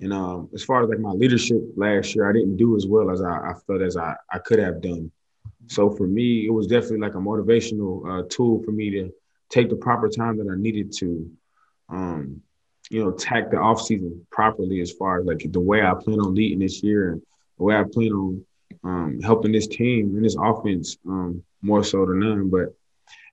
and 0.00 0.12
um, 0.12 0.48
as 0.54 0.64
far 0.64 0.82
as 0.82 0.88
like 0.88 0.98
my 0.98 1.10
leadership 1.10 1.62
last 1.76 2.14
year, 2.14 2.28
I 2.28 2.32
didn't 2.32 2.56
do 2.56 2.76
as 2.76 2.86
well 2.86 3.10
as 3.10 3.22
I, 3.22 3.30
I 3.30 3.54
felt 3.66 3.82
as 3.82 3.96
I, 3.96 4.14
I 4.30 4.38
could 4.38 4.58
have 4.58 4.82
done. 4.82 5.10
So 5.66 5.90
for 5.90 6.06
me, 6.06 6.46
it 6.46 6.52
was 6.52 6.66
definitely 6.66 6.98
like 6.98 7.14
a 7.14 7.18
motivational 7.18 8.02
uh, 8.06 8.26
tool 8.28 8.62
for 8.62 8.70
me 8.70 8.90
to 8.90 9.10
take 9.48 9.70
the 9.70 9.76
proper 9.76 10.08
time 10.08 10.36
that 10.38 10.50
I 10.50 10.56
needed 10.56 10.92
to, 10.98 11.30
um, 11.88 12.42
you 12.90 13.02
know, 13.02 13.12
tack 13.12 13.50
the 13.50 13.56
off 13.56 13.80
season 13.80 14.26
properly 14.30 14.80
as 14.80 14.92
far 14.92 15.20
as 15.20 15.26
like 15.26 15.46
the 15.50 15.60
way 15.60 15.82
I 15.82 15.94
plan 15.94 16.20
on 16.20 16.34
leading 16.34 16.58
this 16.58 16.82
year 16.82 17.12
and 17.12 17.22
the 17.56 17.64
way 17.64 17.76
I 17.76 17.84
plan 17.84 18.12
on 18.12 18.44
um, 18.82 19.20
helping 19.22 19.52
this 19.52 19.68
team 19.68 20.16
and 20.16 20.24
this 20.24 20.36
offense 20.38 20.98
um, 21.08 21.42
more 21.62 21.82
so 21.82 22.04
than 22.04 22.18
none. 22.18 22.50
But 22.50 22.74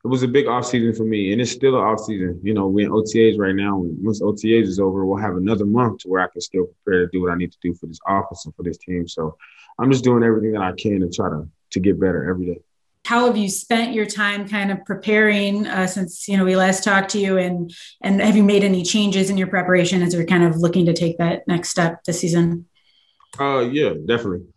it 0.03 0.07
was 0.07 0.23
a 0.23 0.27
big 0.27 0.45
offseason 0.45 0.97
for 0.97 1.03
me, 1.03 1.31
and 1.31 1.39
it's 1.39 1.51
still 1.51 1.75
an 1.75 1.81
offseason. 1.81 2.39
You 2.41 2.53
know, 2.53 2.67
we're 2.67 2.87
in 2.87 2.91
OTAs 2.91 3.37
right 3.37 3.53
now. 3.53 3.77
Once 3.77 4.21
OTAs 4.21 4.63
is 4.63 4.79
over, 4.79 5.05
we'll 5.05 5.21
have 5.21 5.35
another 5.35 5.65
month 5.65 5.99
to 5.99 6.07
where 6.07 6.21
I 6.21 6.27
can 6.27 6.41
still 6.41 6.65
prepare 6.83 7.05
to 7.05 7.11
do 7.11 7.21
what 7.21 7.31
I 7.31 7.35
need 7.35 7.51
to 7.51 7.57
do 7.61 7.73
for 7.75 7.85
this 7.85 7.99
office 8.07 8.45
and 8.45 8.55
for 8.55 8.63
this 8.63 8.77
team. 8.77 9.07
So 9.07 9.37
I'm 9.79 9.91
just 9.91 10.03
doing 10.03 10.23
everything 10.23 10.53
that 10.53 10.61
I 10.61 10.71
can 10.73 11.01
to 11.01 11.09
try 11.09 11.29
to 11.29 11.47
to 11.71 11.79
get 11.79 11.99
better 11.99 12.29
every 12.29 12.47
day. 12.47 12.61
How 13.05 13.25
have 13.25 13.37
you 13.37 13.49
spent 13.49 13.93
your 13.93 14.05
time 14.05 14.47
kind 14.47 14.71
of 14.71 14.85
preparing 14.85 15.67
uh, 15.67 15.87
since 15.87 16.27
you 16.27 16.37
know 16.37 16.45
we 16.45 16.55
last 16.55 16.83
talked 16.83 17.09
to 17.11 17.19
you, 17.19 17.37
and 17.37 17.71
and 18.01 18.21
have 18.21 18.35
you 18.35 18.43
made 18.43 18.63
any 18.63 18.83
changes 18.83 19.29
in 19.29 19.37
your 19.37 19.47
preparation 19.47 20.01
as 20.01 20.13
you're 20.13 20.25
kind 20.25 20.43
of 20.43 20.57
looking 20.57 20.85
to 20.87 20.93
take 20.93 21.17
that 21.19 21.47
next 21.47 21.69
step 21.69 22.03
this 22.05 22.19
season? 22.19 22.67
Uh, 23.39 23.69
yeah, 23.71 23.93
definitely. 24.05 24.47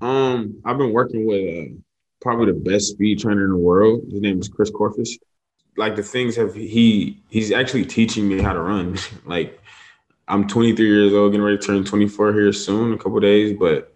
Um, 0.00 0.60
I've 0.64 0.78
been 0.78 0.92
working 0.92 1.26
with 1.26 1.66
uh, 1.66 1.74
probably 2.24 2.46
the 2.46 2.58
best 2.58 2.88
speed 2.88 3.20
trainer 3.20 3.44
in 3.44 3.50
the 3.50 3.56
world. 3.56 4.02
His 4.10 4.20
name 4.20 4.40
is 4.40 4.48
Chris 4.48 4.70
Korfist. 4.70 5.18
Like 5.76 5.94
the 5.94 6.02
things 6.02 6.34
have 6.36 6.54
he 6.54 7.22
he's 7.28 7.52
actually 7.52 7.84
teaching 7.84 8.26
me 8.26 8.40
how 8.40 8.54
to 8.54 8.60
run. 8.60 8.96
like 9.26 9.60
I'm 10.26 10.48
23 10.48 10.86
years 10.86 11.12
old, 11.12 11.32
getting 11.32 11.44
ready 11.44 11.58
to 11.58 11.62
turn 11.64 11.84
24 11.84 12.32
here 12.32 12.52
soon, 12.52 12.94
a 12.94 12.96
couple 12.96 13.20
days, 13.20 13.54
but 13.56 13.94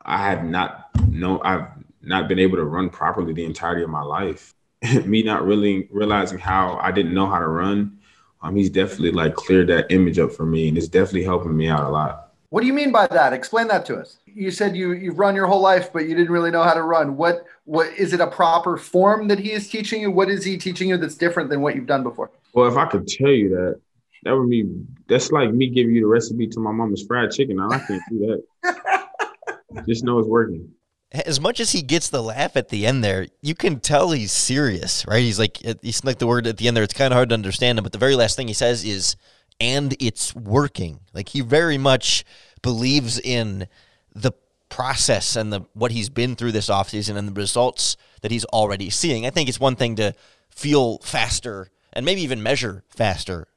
I 0.00 0.16
had 0.18 0.46
not 0.46 0.90
no 1.08 1.42
I've 1.42 1.66
not 2.00 2.28
been 2.28 2.38
able 2.38 2.56
to 2.56 2.64
run 2.64 2.88
properly 2.88 3.32
the 3.32 3.44
entirety 3.44 3.82
of 3.82 3.90
my 3.90 4.02
life. 4.02 4.54
me 5.04 5.24
not 5.24 5.44
really 5.44 5.88
realizing 5.90 6.38
how 6.38 6.78
I 6.80 6.92
didn't 6.92 7.14
know 7.14 7.26
how 7.26 7.40
to 7.40 7.48
run. 7.48 7.98
Um, 8.42 8.54
he's 8.54 8.70
definitely 8.70 9.10
like 9.10 9.34
cleared 9.34 9.66
that 9.68 9.90
image 9.90 10.20
up 10.20 10.30
for 10.30 10.46
me, 10.46 10.68
and 10.68 10.78
it's 10.78 10.86
definitely 10.86 11.24
helping 11.24 11.56
me 11.56 11.68
out 11.68 11.82
a 11.82 11.88
lot. 11.88 12.25
What 12.56 12.62
do 12.62 12.68
you 12.68 12.72
mean 12.72 12.90
by 12.90 13.06
that? 13.08 13.34
Explain 13.34 13.68
that 13.68 13.84
to 13.84 13.98
us. 13.98 14.16
You 14.24 14.50
said 14.50 14.74
you 14.74 14.92
you've 14.92 15.18
run 15.18 15.36
your 15.36 15.46
whole 15.46 15.60
life, 15.60 15.92
but 15.92 16.08
you 16.08 16.14
didn't 16.14 16.32
really 16.32 16.50
know 16.50 16.62
how 16.62 16.72
to 16.72 16.80
run. 16.80 17.18
What 17.18 17.44
what 17.66 17.92
is 17.98 18.14
it 18.14 18.20
a 18.22 18.28
proper 18.28 18.78
form 18.78 19.28
that 19.28 19.38
he 19.38 19.52
is 19.52 19.68
teaching 19.68 20.00
you? 20.00 20.10
What 20.10 20.30
is 20.30 20.42
he 20.42 20.56
teaching 20.56 20.88
you 20.88 20.96
that's 20.96 21.16
different 21.16 21.50
than 21.50 21.60
what 21.60 21.74
you've 21.76 21.86
done 21.86 22.02
before? 22.02 22.30
Well, 22.54 22.66
if 22.66 22.78
I 22.78 22.86
could 22.86 23.06
tell 23.06 23.28
you 23.28 23.50
that, 23.50 23.78
that 24.22 24.34
would 24.34 24.48
be 24.48 24.64
that's 25.06 25.30
like 25.32 25.52
me 25.52 25.68
giving 25.68 25.94
you 25.94 26.00
the 26.00 26.06
recipe 26.06 26.46
to 26.46 26.60
my 26.60 26.72
mama's 26.72 27.04
fried 27.06 27.30
chicken. 27.30 27.56
Now 27.56 27.72
I 27.72 27.78
can't 27.78 28.02
do 28.08 28.40
that. 28.62 29.08
Just 29.86 30.04
know 30.04 30.18
it's 30.18 30.26
working. 30.26 30.66
As 31.12 31.38
much 31.38 31.60
as 31.60 31.72
he 31.72 31.82
gets 31.82 32.08
the 32.08 32.22
laugh 32.22 32.56
at 32.56 32.70
the 32.70 32.86
end 32.86 33.04
there, 33.04 33.26
you 33.42 33.54
can 33.54 33.80
tell 33.80 34.12
he's 34.12 34.32
serious, 34.32 35.06
right? 35.06 35.20
He's 35.20 35.38
like 35.38 35.58
he's 35.82 36.02
like 36.04 36.20
the 36.20 36.26
word 36.26 36.46
at 36.46 36.56
the 36.56 36.68
end 36.68 36.76
there. 36.78 36.84
It's 36.84 36.94
kind 36.94 37.12
of 37.12 37.16
hard 37.16 37.28
to 37.28 37.34
understand 37.34 37.78
him, 37.78 37.82
but 37.82 37.92
the 37.92 37.98
very 37.98 38.16
last 38.16 38.34
thing 38.34 38.48
he 38.48 38.54
says 38.54 38.82
is 38.82 39.14
and 39.60 39.94
it's 40.00 40.34
working. 40.34 41.00
Like 41.12 41.30
he 41.30 41.40
very 41.40 41.78
much 41.78 42.24
believes 42.62 43.18
in 43.18 43.68
the 44.14 44.32
process 44.68 45.36
and 45.36 45.52
the 45.52 45.60
what 45.74 45.92
he's 45.92 46.08
been 46.08 46.34
through 46.34 46.52
this 46.52 46.68
offseason 46.68 47.16
and 47.16 47.28
the 47.28 47.32
results 47.32 47.96
that 48.22 48.30
he's 48.30 48.44
already 48.46 48.90
seeing. 48.90 49.26
I 49.26 49.30
think 49.30 49.48
it's 49.48 49.60
one 49.60 49.76
thing 49.76 49.96
to 49.96 50.14
feel 50.50 50.98
faster 50.98 51.70
and 51.92 52.04
maybe 52.04 52.22
even 52.22 52.42
measure 52.42 52.84
faster 52.88 53.48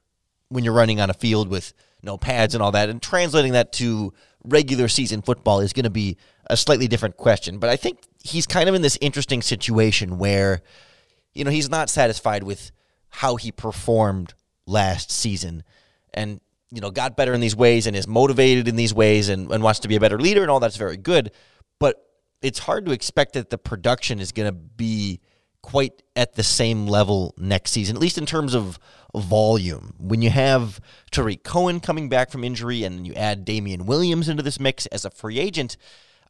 when 0.49 0.63
you're 0.63 0.73
running 0.73 0.99
on 0.99 1.09
a 1.09 1.13
field 1.13 1.49
with 1.49 1.73
no 2.01 2.17
pads 2.17 2.53
and 2.53 2.63
all 2.63 2.71
that 2.71 2.89
and 2.89 3.01
translating 3.01 3.53
that 3.53 3.73
to 3.73 4.13
regular 4.45 4.87
season 4.87 5.21
football 5.21 5.59
is 5.59 5.73
going 5.73 5.83
to 5.83 5.89
be 5.89 6.17
a 6.45 6.55
slightly 6.55 6.87
different 6.87 7.17
question. 7.17 7.59
But 7.59 7.69
I 7.69 7.75
think 7.75 7.99
he's 8.23 8.47
kind 8.47 8.69
of 8.69 8.75
in 8.75 8.81
this 8.81 8.97
interesting 9.01 9.41
situation 9.41 10.17
where 10.17 10.61
you 11.33 11.43
know, 11.43 11.51
he's 11.51 11.69
not 11.69 11.89
satisfied 11.89 12.43
with 12.43 12.71
how 13.09 13.35
he 13.35 13.51
performed 13.51 14.33
last 14.65 15.11
season 15.11 15.63
and 16.13 16.39
you 16.71 16.81
know 16.81 16.91
got 16.91 17.17
better 17.17 17.33
in 17.33 17.41
these 17.41 17.55
ways 17.55 17.87
and 17.87 17.95
is 17.95 18.07
motivated 18.07 18.67
in 18.67 18.75
these 18.75 18.93
ways 18.93 19.29
and, 19.29 19.51
and 19.51 19.63
wants 19.63 19.79
to 19.81 19.87
be 19.87 19.95
a 19.95 19.99
better 19.99 20.19
leader 20.19 20.41
and 20.41 20.51
all 20.51 20.59
that's 20.59 20.77
very 20.77 20.97
good. 20.97 21.31
But 21.79 21.95
it's 22.41 22.59
hard 22.59 22.85
to 22.85 22.91
expect 22.91 23.33
that 23.33 23.49
the 23.49 23.57
production 23.57 24.19
is 24.19 24.31
going 24.31 24.47
to 24.47 24.53
be 24.53 25.19
quite 25.61 26.03
at 26.15 26.35
the 26.35 26.43
same 26.43 26.87
level 26.87 27.33
next 27.37 27.71
season 27.71 27.97
at 27.97 28.01
least 28.01 28.17
in 28.17 28.25
terms 28.25 28.53
of 28.53 28.79
volume. 29.13 29.93
When 29.97 30.21
you 30.21 30.29
have 30.29 30.79
Tarik 31.11 31.43
Cohen 31.43 31.79
coming 31.81 32.07
back 32.07 32.31
from 32.31 32.43
injury 32.43 32.83
and 32.83 33.05
you 33.05 33.13
add 33.13 33.43
Damien 33.43 33.85
Williams 33.85 34.29
into 34.29 34.41
this 34.41 34.59
mix 34.59 34.85
as 34.87 35.03
a 35.03 35.09
free 35.09 35.37
agent 35.37 35.75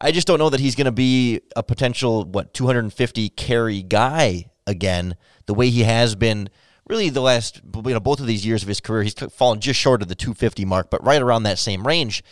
I 0.02 0.12
just 0.12 0.28
don't 0.28 0.40
know 0.40 0.50
that 0.50 0.62
he's 0.62 0.76
going 0.76 0.86
to 0.86 0.92
be 0.94 1.42
a 1.56 1.64
potential 1.64 2.24
what 2.24 2.54
250 2.54 3.30
carry 3.30 3.82
guy 3.82 4.46
again 4.66 5.16
the 5.46 5.54
way 5.54 5.70
he 5.70 5.84
has 5.84 6.16
been 6.16 6.50
really 6.90 7.10
the 7.10 7.22
last 7.22 7.62
you 7.86 7.94
know 7.94 8.00
both 8.00 8.20
of 8.20 8.28
these 8.28 8.46
years 8.46 8.64
of 8.64 8.68
his 8.68 8.82
career 8.82 9.04
he's 9.04 9.14
fallen 9.14 9.60
just 9.60 9.80
short 9.80 10.02
of 10.02 10.08
the 10.08 10.16
250 10.16 10.66
mark 10.66 10.90
but 10.90 11.04
right 11.06 11.22
around 11.22 11.44
that 11.44 11.60
same 11.60 11.86
range 11.86 12.24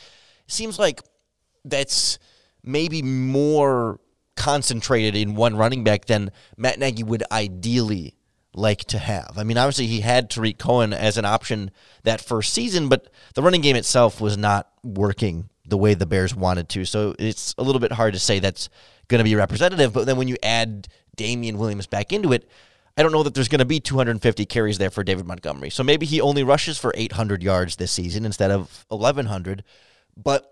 seems 0.48 0.80
like 0.80 1.02
that's 1.64 2.18
maybe 2.64 3.02
more 3.02 4.00
concentrated 4.36 5.16
in 5.16 5.36
one 5.36 5.56
running 5.56 5.84
back 5.84 6.06
than 6.06 6.32
Matt 6.56 6.80
Nagy 6.80 7.04
would 7.04 7.24
ideally 7.32 8.16
like 8.54 8.86
to 8.86 8.98
have. 8.98 9.34
I 9.38 9.44
mean, 9.44 9.58
obviously 9.58 9.88
he 9.88 10.02
had 10.02 10.30
Tarik 10.30 10.58
Cohen 10.58 10.94
as 10.94 11.18
an 11.18 11.26
option 11.26 11.72
that 12.04 12.22
first 12.22 12.54
season, 12.54 12.90
but 12.90 13.10
the 13.34 13.42
running 13.42 13.62
game 13.62 13.76
itself 13.76 14.22
was 14.22 14.38
not 14.38 14.70
working 14.84 15.50
the 15.66 15.78
way 15.78 15.94
the 15.94 16.06
Bears 16.06 16.34
wanted 16.34 16.70
to. 16.70 16.86
So 16.86 17.14
it's 17.20 17.54
a 17.58 17.64
little 17.64 17.80
bit 17.80 17.92
hard 17.92 18.14
to 18.14 18.20
say 18.20 18.40
that's 18.40 18.70
going 19.10 19.20
to 19.20 19.24
be 19.24 19.36
representative. 19.36 19.94
But 19.94 20.06
then 20.06 20.18
when 20.18 20.28
you 20.28 20.38
add 20.42 20.88
Damien 21.16 21.58
Williams 21.58 21.88
back 21.88 22.14
into 22.14 22.32
it, 22.34 22.50
I 22.98 23.04
don't 23.04 23.12
know 23.12 23.22
that 23.24 23.36
there's 23.36 23.48
going 23.48 23.60
to 23.60 23.66
be 23.66 23.80
250 23.80 24.46
carries 24.48 24.80
there 24.80 24.90
for 24.90 25.04
David 25.04 25.28
Montgomery. 25.28 25.70
So 25.70 25.84
maybe 25.84 26.08
he 26.08 26.20
only 26.20 26.44
rushes 26.44 26.80
for 26.80 26.92
800 26.96 27.44
yards 27.44 27.76
this 27.76 27.92
season 27.92 28.26
instead 28.26 28.50
of 28.50 28.86
1100. 28.90 29.64
But 30.16 30.52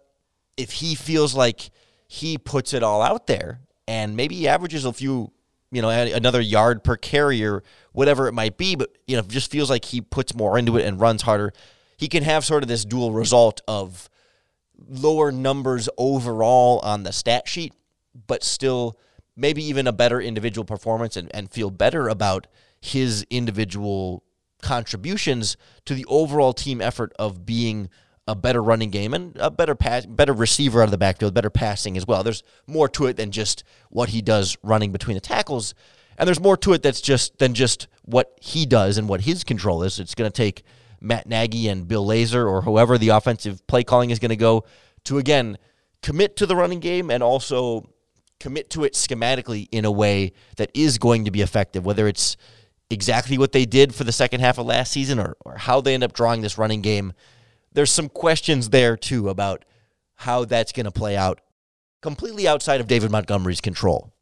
if 0.55 0.73
he 0.73 0.93
feels 0.93 1.33
like 1.33 1.71
he 2.07 2.37
puts 2.37 2.73
it 2.73 2.83
all 2.83 3.01
out 3.01 3.25
there 3.25 3.61
and 3.87 4.15
maybe 4.15 4.35
he 4.35 4.47
averages 4.47 4.85
a 4.85 4.93
few, 4.93 5.31
you 5.71 5.81
know, 5.81 5.89
another 5.89 6.39
yard 6.39 6.83
per 6.83 6.95
carrier, 6.95 7.63
whatever 7.93 8.27
it 8.27 8.33
might 8.33 8.57
be, 8.57 8.75
but 8.75 8.95
you 9.07 9.17
know, 9.17 9.23
just 9.23 9.49
feels 9.49 9.71
like 9.71 9.85
he 9.85 9.99
puts 9.99 10.35
more 10.35 10.57
into 10.57 10.77
it 10.77 10.85
and 10.85 10.99
runs 10.99 11.23
harder. 11.23 11.51
He 11.97 12.07
can 12.07 12.21
have 12.21 12.45
sort 12.45 12.61
of 12.61 12.69
this 12.69 12.85
dual 12.85 13.11
result 13.11 13.61
of 13.67 14.07
lower 14.87 15.31
numbers 15.31 15.89
overall 15.97 16.79
on 16.79 17.03
the 17.03 17.11
stat 17.11 17.47
sheet, 17.47 17.73
but 18.27 18.43
still 18.43 18.99
maybe 19.35 19.63
even 19.63 19.87
a 19.87 19.93
better 19.93 20.21
individual 20.21 20.65
performance 20.65 21.17
and, 21.17 21.29
and 21.33 21.51
feel 21.51 21.69
better 21.69 22.07
about 22.07 22.47
his 22.81 23.25
individual 23.29 24.23
contributions 24.61 25.57
to 25.85 25.93
the 25.93 26.05
overall 26.05 26.53
team 26.53 26.81
effort 26.81 27.13
of 27.19 27.45
being 27.45 27.89
a 28.27 28.35
better 28.35 28.61
running 28.61 28.89
game 28.89 29.13
and 29.13 29.37
a 29.37 29.51
better 29.51 29.75
pass, 29.75 30.05
better 30.05 30.33
receiver 30.33 30.81
out 30.81 30.85
of 30.85 30.91
the 30.91 30.97
backfield, 30.97 31.33
better 31.33 31.49
passing 31.49 31.95
as 31.95 32.07
well. 32.07 32.23
There's 32.23 32.43
more 32.65 32.89
to 32.89 33.05
it 33.05 33.17
than 33.17 33.31
just 33.31 33.63
what 33.89 34.09
he 34.09 34.21
does 34.21 34.57
running 34.63 34.91
between 34.91 35.15
the 35.15 35.21
tackles, 35.21 35.75
and 36.17 36.27
there's 36.27 36.39
more 36.39 36.57
to 36.57 36.73
it 36.73 36.81
that's 36.81 37.01
just 37.01 37.37
than 37.37 37.53
just 37.53 37.87
what 38.03 38.37
he 38.41 38.65
does 38.65 38.97
and 38.97 39.07
what 39.07 39.21
his 39.21 39.43
control 39.43 39.83
is. 39.83 39.99
It's 39.99 40.15
going 40.15 40.31
to 40.31 40.35
take 40.35 40.63
Matt 41.01 41.27
Nagy 41.27 41.67
and 41.67 41.87
Bill 41.87 42.05
Lazor 42.05 42.49
or 42.49 42.61
whoever 42.61 42.97
the 42.97 43.09
offensive 43.09 43.65
play 43.67 43.83
calling 43.83 44.09
is 44.09 44.19
going 44.19 44.29
to 44.29 44.35
go 44.35 44.63
to 45.03 45.19
again 45.19 45.57
commit 46.01 46.35
to 46.37 46.45
the 46.45 46.55
running 46.55 46.79
game 46.79 47.11
and 47.11 47.21
also 47.21 47.87
commit 48.39 48.69
to 48.71 48.83
it 48.83 48.93
schematically 48.93 49.67
in 49.71 49.85
a 49.85 49.91
way 49.91 50.33
that 50.57 50.71
is 50.73 50.97
going 50.97 51.25
to 51.25 51.31
be 51.31 51.41
effective, 51.41 51.85
whether 51.85 52.07
it's 52.07 52.37
exactly 52.89 53.37
what 53.37 53.51
they 53.51 53.65
did 53.65 53.95
for 53.95 54.03
the 54.03 54.11
second 54.11 54.41
half 54.41 54.57
of 54.57 54.65
last 54.65 54.91
season 54.91 55.19
or, 55.19 55.35
or 55.45 55.57
how 55.57 55.81
they 55.81 55.93
end 55.93 56.03
up 56.03 56.13
drawing 56.13 56.41
this 56.41 56.57
running 56.57 56.81
game. 56.81 57.13
There's 57.71 57.91
some 57.91 58.09
questions 58.09 58.69
there 58.69 58.95
too 58.95 59.29
about 59.29 59.65
how 60.15 60.45
that's 60.45 60.71
going 60.71 60.85
to 60.85 60.91
play 60.91 61.17
out 61.17 61.41
completely 62.01 62.47
outside 62.47 62.79
of 62.79 62.87
David 62.87 63.11
Montgomery's 63.11 63.61
control. 63.61 64.13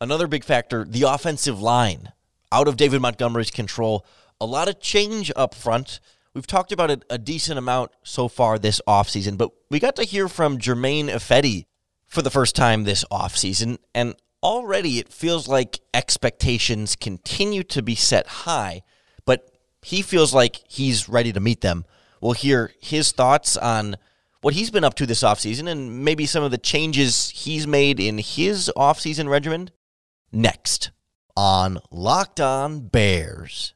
Another 0.00 0.26
big 0.26 0.44
factor, 0.44 0.84
the 0.84 1.02
offensive 1.02 1.62
line, 1.62 2.12
out 2.50 2.68
of 2.68 2.76
David 2.76 3.00
Montgomery's 3.00 3.50
control. 3.50 4.04
A 4.40 4.46
lot 4.46 4.68
of 4.68 4.80
change 4.80 5.30
up 5.36 5.54
front. 5.54 6.00
We've 6.34 6.46
talked 6.46 6.72
about 6.72 6.90
it 6.90 7.04
a 7.08 7.18
decent 7.18 7.58
amount 7.58 7.92
so 8.02 8.26
far 8.26 8.58
this 8.58 8.80
offseason, 8.88 9.38
but 9.38 9.52
we 9.70 9.78
got 9.78 9.96
to 9.96 10.04
hear 10.04 10.28
from 10.28 10.58
Germain 10.58 11.08
Ifedi 11.08 11.66
for 12.12 12.20
the 12.20 12.30
first 12.30 12.54
time 12.54 12.84
this 12.84 13.06
offseason, 13.10 13.78
and 13.94 14.14
already 14.42 14.98
it 14.98 15.10
feels 15.10 15.48
like 15.48 15.80
expectations 15.94 16.94
continue 16.94 17.62
to 17.62 17.82
be 17.82 17.94
set 17.94 18.26
high, 18.26 18.82
but 19.24 19.50
he 19.80 20.02
feels 20.02 20.34
like 20.34 20.60
he's 20.68 21.08
ready 21.08 21.32
to 21.32 21.40
meet 21.40 21.62
them. 21.62 21.86
We'll 22.20 22.32
hear 22.32 22.70
his 22.82 23.12
thoughts 23.12 23.56
on 23.56 23.96
what 24.42 24.52
he's 24.52 24.70
been 24.70 24.84
up 24.84 24.92
to 24.96 25.06
this 25.06 25.22
offseason 25.22 25.66
and 25.70 26.04
maybe 26.04 26.26
some 26.26 26.44
of 26.44 26.50
the 26.50 26.58
changes 26.58 27.30
he's 27.30 27.66
made 27.66 27.98
in 27.98 28.18
his 28.18 28.70
offseason 28.76 29.30
regimen 29.30 29.70
next 30.30 30.90
on 31.34 31.78
Locked 31.90 32.40
On 32.40 32.88
Bears. 32.88 33.72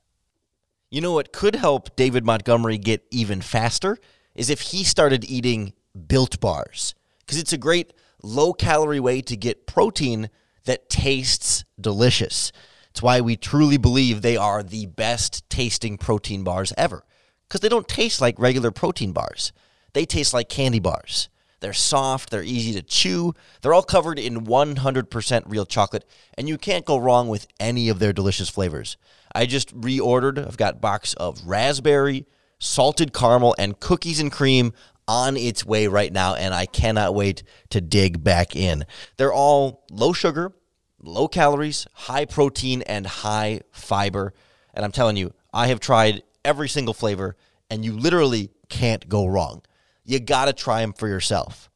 You 0.90 1.00
know 1.00 1.12
what 1.12 1.32
could 1.32 1.54
help 1.54 1.96
David 1.96 2.26
Montgomery 2.26 2.76
get 2.76 3.02
even 3.10 3.40
faster 3.40 3.96
is 4.34 4.50
if 4.50 4.60
he 4.60 4.84
started 4.84 5.24
eating 5.24 5.72
built 6.06 6.38
bars 6.38 6.94
because 7.20 7.38
it's 7.38 7.54
a 7.54 7.58
great 7.58 7.94
low 8.26 8.52
calorie 8.52 9.00
way 9.00 9.20
to 9.22 9.36
get 9.36 9.66
protein 9.66 10.28
that 10.64 10.88
tastes 10.88 11.64
delicious. 11.80 12.52
It's 12.90 13.02
why 13.02 13.20
we 13.20 13.36
truly 13.36 13.76
believe 13.76 14.20
they 14.22 14.36
are 14.36 14.62
the 14.62 14.86
best 14.86 15.48
tasting 15.48 15.96
protein 15.96 16.44
bars 16.44 16.72
ever 16.76 17.04
because 17.46 17.60
they 17.60 17.68
don't 17.68 17.88
taste 17.88 18.20
like 18.20 18.38
regular 18.38 18.70
protein 18.70 19.12
bars. 19.12 19.52
They 19.92 20.04
taste 20.04 20.34
like 20.34 20.48
candy 20.48 20.80
bars. 20.80 21.28
They're 21.60 21.72
soft, 21.72 22.30
they're 22.30 22.42
easy 22.42 22.74
to 22.74 22.82
chew, 22.82 23.34
they're 23.62 23.72
all 23.72 23.82
covered 23.82 24.18
in 24.18 24.44
100% 24.44 25.42
real 25.46 25.64
chocolate, 25.64 26.04
and 26.36 26.48
you 26.48 26.58
can't 26.58 26.84
go 26.84 26.98
wrong 26.98 27.28
with 27.28 27.46
any 27.58 27.88
of 27.88 27.98
their 27.98 28.12
delicious 28.12 28.50
flavors. 28.50 28.98
I 29.34 29.46
just 29.46 29.74
reordered, 29.74 30.38
I've 30.38 30.58
got 30.58 30.82
box 30.82 31.14
of 31.14 31.40
raspberry, 31.46 32.26
salted 32.58 33.14
caramel, 33.14 33.54
and 33.58 33.80
cookies 33.80 34.20
and 34.20 34.30
cream 34.30 34.74
on 35.08 35.36
its 35.36 35.64
way 35.64 35.86
right 35.86 36.12
now, 36.12 36.34
and 36.34 36.52
I 36.54 36.66
cannot 36.66 37.14
wait 37.14 37.42
to 37.70 37.80
dig 37.80 38.22
back 38.22 38.56
in. 38.56 38.84
They're 39.16 39.32
all 39.32 39.84
low 39.90 40.12
sugar, 40.12 40.52
low 41.00 41.28
calories, 41.28 41.86
high 41.92 42.24
protein, 42.24 42.82
and 42.82 43.06
high 43.06 43.60
fiber. 43.70 44.34
And 44.74 44.84
I'm 44.84 44.92
telling 44.92 45.16
you, 45.16 45.32
I 45.52 45.68
have 45.68 45.80
tried 45.80 46.22
every 46.44 46.68
single 46.68 46.94
flavor, 46.94 47.36
and 47.70 47.84
you 47.84 47.92
literally 47.92 48.50
can't 48.68 49.08
go 49.08 49.26
wrong. 49.26 49.62
You 50.04 50.20
got 50.20 50.46
to 50.46 50.52
try 50.52 50.80
them 50.80 50.92
for 50.92 51.08
yourself. 51.08 51.70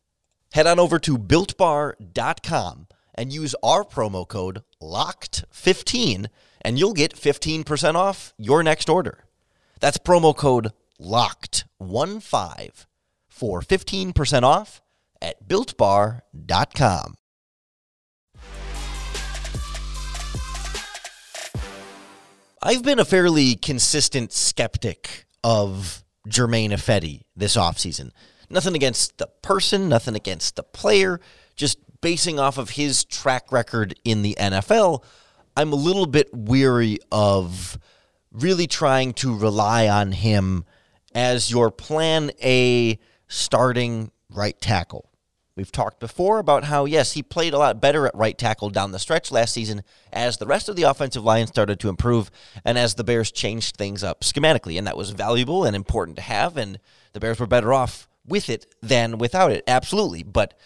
Head 0.53 0.67
on 0.67 0.81
over 0.81 0.99
to 1.01 1.17
builtbar.com 1.17 2.87
and 3.15 3.33
use 3.33 3.55
our 3.63 3.85
promo 3.85 4.27
code 4.27 4.63
LOCKED15 4.83 6.27
and 6.63 6.79
you'll 6.79 6.93
get 6.93 7.15
15% 7.15 7.95
off 7.95 8.35
your 8.37 8.63
next 8.63 8.89
order. 8.89 9.25
That's 9.81 9.99
promo 9.99 10.37
code 10.37 10.73
LOCKED15 11.01 12.87
for 13.41 13.63
15% 13.63 14.43
off 14.43 14.83
at 15.23 15.49
builtbar.com. 15.49 17.15
I've 22.63 22.83
been 22.83 22.99
a 22.99 23.07
fairly 23.07 23.55
consistent 23.55 24.35
skeptic 24.35 25.25
of 25.43 26.05
Germain 26.29 26.71
Ifedi 26.71 27.23
this 27.35 27.57
offseason. 27.57 28.11
Nothing 28.51 28.75
against 28.75 29.17
the 29.17 29.29
person, 29.41 29.89
nothing 29.89 30.15
against 30.15 30.57
the 30.57 30.63
player, 30.63 31.19
just 31.57 31.79
basing 32.03 32.39
off 32.39 32.59
of 32.59 32.69
his 32.71 33.07
track 33.07 33.51
record 33.51 33.99
in 34.05 34.21
the 34.21 34.37
NFL. 34.39 35.03
I'm 35.57 35.73
a 35.73 35.77
little 35.77 36.05
bit 36.05 36.29
weary 36.35 36.99
of 37.11 37.79
really 38.31 38.67
trying 38.67 39.15
to 39.15 39.35
rely 39.35 39.89
on 39.89 40.13
him 40.13 40.67
as 41.15 41.51
your 41.51 41.71
plan 41.71 42.33
A 42.43 42.99
starting 43.31 44.11
right 44.29 44.61
tackle. 44.61 45.09
We've 45.57 45.71
talked 45.71 46.01
before 46.01 46.39
about 46.39 46.65
how, 46.65 46.85
yes, 46.85 47.13
he 47.13 47.23
played 47.23 47.53
a 47.53 47.59
lot 47.59 47.81
better 47.81 48.07
at 48.07 48.15
right 48.15 48.37
tackle 48.37 48.71
down 48.71 48.93
the 48.93 48.99
stretch 48.99 49.31
last 49.31 49.53
season 49.53 49.83
as 50.13 50.37
the 50.37 50.47
rest 50.47 50.69
of 50.69 50.77
the 50.77 50.83
offensive 50.85 51.25
line 51.25 51.47
started 51.47 51.79
to 51.81 51.89
improve 51.89 52.31
and 52.65 52.77
as 52.77 52.95
the 52.95 53.05
Bears 53.05 53.31
changed 53.31 53.77
things 53.77 54.03
up 54.03 54.23
schematically. 54.23 54.79
And 54.79 54.87
that 54.87 54.97
was 54.97 55.11
valuable 55.11 55.65
and 55.65 55.77
important 55.77 56.17
to 56.17 56.23
have. 56.23 56.57
And 56.57 56.79
the 57.13 57.21
Bears 57.21 57.39
were 57.39 57.47
better 57.47 57.73
off 57.73 58.09
with 58.27 58.49
it 58.49 58.67
than 58.83 59.19
without 59.19 59.53
it. 59.53 59.65
Absolutely. 59.67 60.23
But 60.23 60.59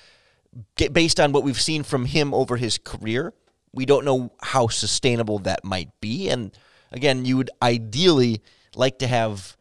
based 0.93 1.19
on 1.19 1.33
what 1.33 1.43
we've 1.43 1.61
seen 1.61 1.83
from 1.83 2.07
him 2.07 2.33
over 2.33 2.57
his 2.57 2.79
career, 2.79 3.33
we 3.73 3.87
don't 3.87 4.05
know 4.05 4.33
how 4.43 4.69
sustainable 4.69 5.41
that 5.41 5.65
might 5.65 5.91
be. 6.01 6.29
And 6.29 6.57
again, 6.93 7.25
you 7.25 7.37
would 7.37 7.51
ideally 7.61 8.43
like 8.77 9.01
to 9.01 9.07
have 9.07 9.54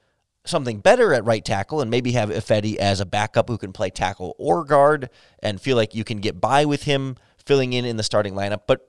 something 0.45 0.79
better 0.79 1.13
at 1.13 1.23
right 1.25 1.43
tackle 1.43 1.81
and 1.81 1.89
maybe 1.89 2.11
have 2.13 2.29
Ifedi 2.29 2.75
as 2.75 2.99
a 2.99 3.05
backup 3.05 3.47
who 3.47 3.57
can 3.57 3.71
play 3.71 3.89
tackle 3.89 4.35
or 4.37 4.65
guard 4.65 5.09
and 5.41 5.61
feel 5.61 5.77
like 5.77 5.95
you 5.95 6.03
can 6.03 6.17
get 6.17 6.41
by 6.41 6.65
with 6.65 6.83
him 6.83 7.15
filling 7.45 7.73
in 7.73 7.85
in 7.85 7.97
the 7.97 8.03
starting 8.03 8.33
lineup. 8.33 8.61
But 8.67 8.87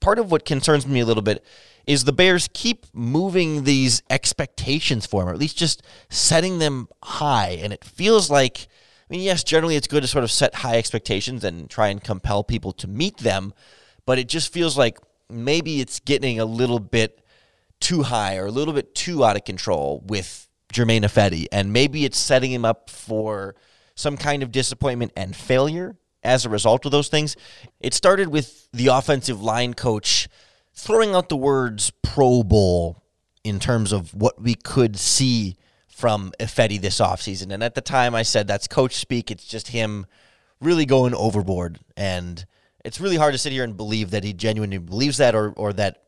part 0.00 0.18
of 0.18 0.30
what 0.30 0.44
concerns 0.44 0.86
me 0.86 1.00
a 1.00 1.06
little 1.06 1.22
bit 1.22 1.44
is 1.86 2.04
the 2.04 2.12
Bears 2.12 2.48
keep 2.52 2.86
moving 2.92 3.64
these 3.64 4.02
expectations 4.08 5.06
for 5.06 5.22
him, 5.22 5.28
or 5.28 5.32
at 5.32 5.38
least 5.38 5.56
just 5.56 5.82
setting 6.08 6.58
them 6.58 6.88
high. 7.02 7.58
And 7.62 7.72
it 7.72 7.84
feels 7.84 8.30
like, 8.30 8.68
I 9.10 9.14
mean, 9.14 9.22
yes, 9.22 9.42
generally 9.42 9.76
it's 9.76 9.88
good 9.88 10.02
to 10.02 10.08
sort 10.08 10.24
of 10.24 10.30
set 10.30 10.54
high 10.56 10.76
expectations 10.76 11.42
and 11.42 11.68
try 11.68 11.88
and 11.88 12.02
compel 12.02 12.44
people 12.44 12.72
to 12.74 12.86
meet 12.86 13.18
them, 13.18 13.52
but 14.06 14.18
it 14.18 14.28
just 14.28 14.52
feels 14.52 14.78
like 14.78 14.98
maybe 15.28 15.80
it's 15.80 15.98
getting 15.98 16.38
a 16.38 16.44
little 16.44 16.78
bit 16.78 17.24
too 17.80 18.04
high 18.04 18.36
or 18.36 18.46
a 18.46 18.50
little 18.52 18.74
bit 18.74 18.94
too 18.94 19.24
out 19.24 19.34
of 19.34 19.44
control 19.44 20.02
with 20.06 20.48
Germain 20.72 21.02
Ifedi, 21.02 21.46
and 21.52 21.72
maybe 21.72 22.04
it's 22.04 22.18
setting 22.18 22.50
him 22.50 22.64
up 22.64 22.90
for 22.90 23.54
some 23.94 24.16
kind 24.16 24.42
of 24.42 24.50
disappointment 24.50 25.12
and 25.16 25.36
failure 25.36 25.96
as 26.22 26.44
a 26.44 26.48
result 26.48 26.86
of 26.86 26.92
those 26.92 27.08
things. 27.08 27.36
It 27.80 27.94
started 27.94 28.28
with 28.28 28.68
the 28.72 28.88
offensive 28.88 29.42
line 29.42 29.74
coach 29.74 30.28
throwing 30.74 31.14
out 31.14 31.28
the 31.28 31.36
words 31.36 31.92
Pro 32.02 32.42
Bowl 32.42 33.02
in 33.44 33.58
terms 33.58 33.92
of 33.92 34.14
what 34.14 34.40
we 34.40 34.54
could 34.54 34.98
see 34.98 35.56
from 35.88 36.32
Ifedi 36.40 36.80
this 36.80 37.00
offseason. 37.00 37.52
And 37.52 37.62
at 37.62 37.74
the 37.74 37.80
time, 37.80 38.14
I 38.14 38.22
said 38.22 38.46
that's 38.46 38.66
coach 38.66 38.94
speak. 38.94 39.30
It's 39.30 39.44
just 39.44 39.68
him 39.68 40.06
really 40.60 40.86
going 40.86 41.14
overboard. 41.14 41.80
And 41.96 42.44
it's 42.84 43.00
really 43.00 43.16
hard 43.16 43.34
to 43.34 43.38
sit 43.38 43.52
here 43.52 43.64
and 43.64 43.76
believe 43.76 44.10
that 44.10 44.24
he 44.24 44.32
genuinely 44.32 44.78
believes 44.78 45.18
that 45.18 45.34
or, 45.34 45.50
or 45.50 45.72
that 45.74 46.02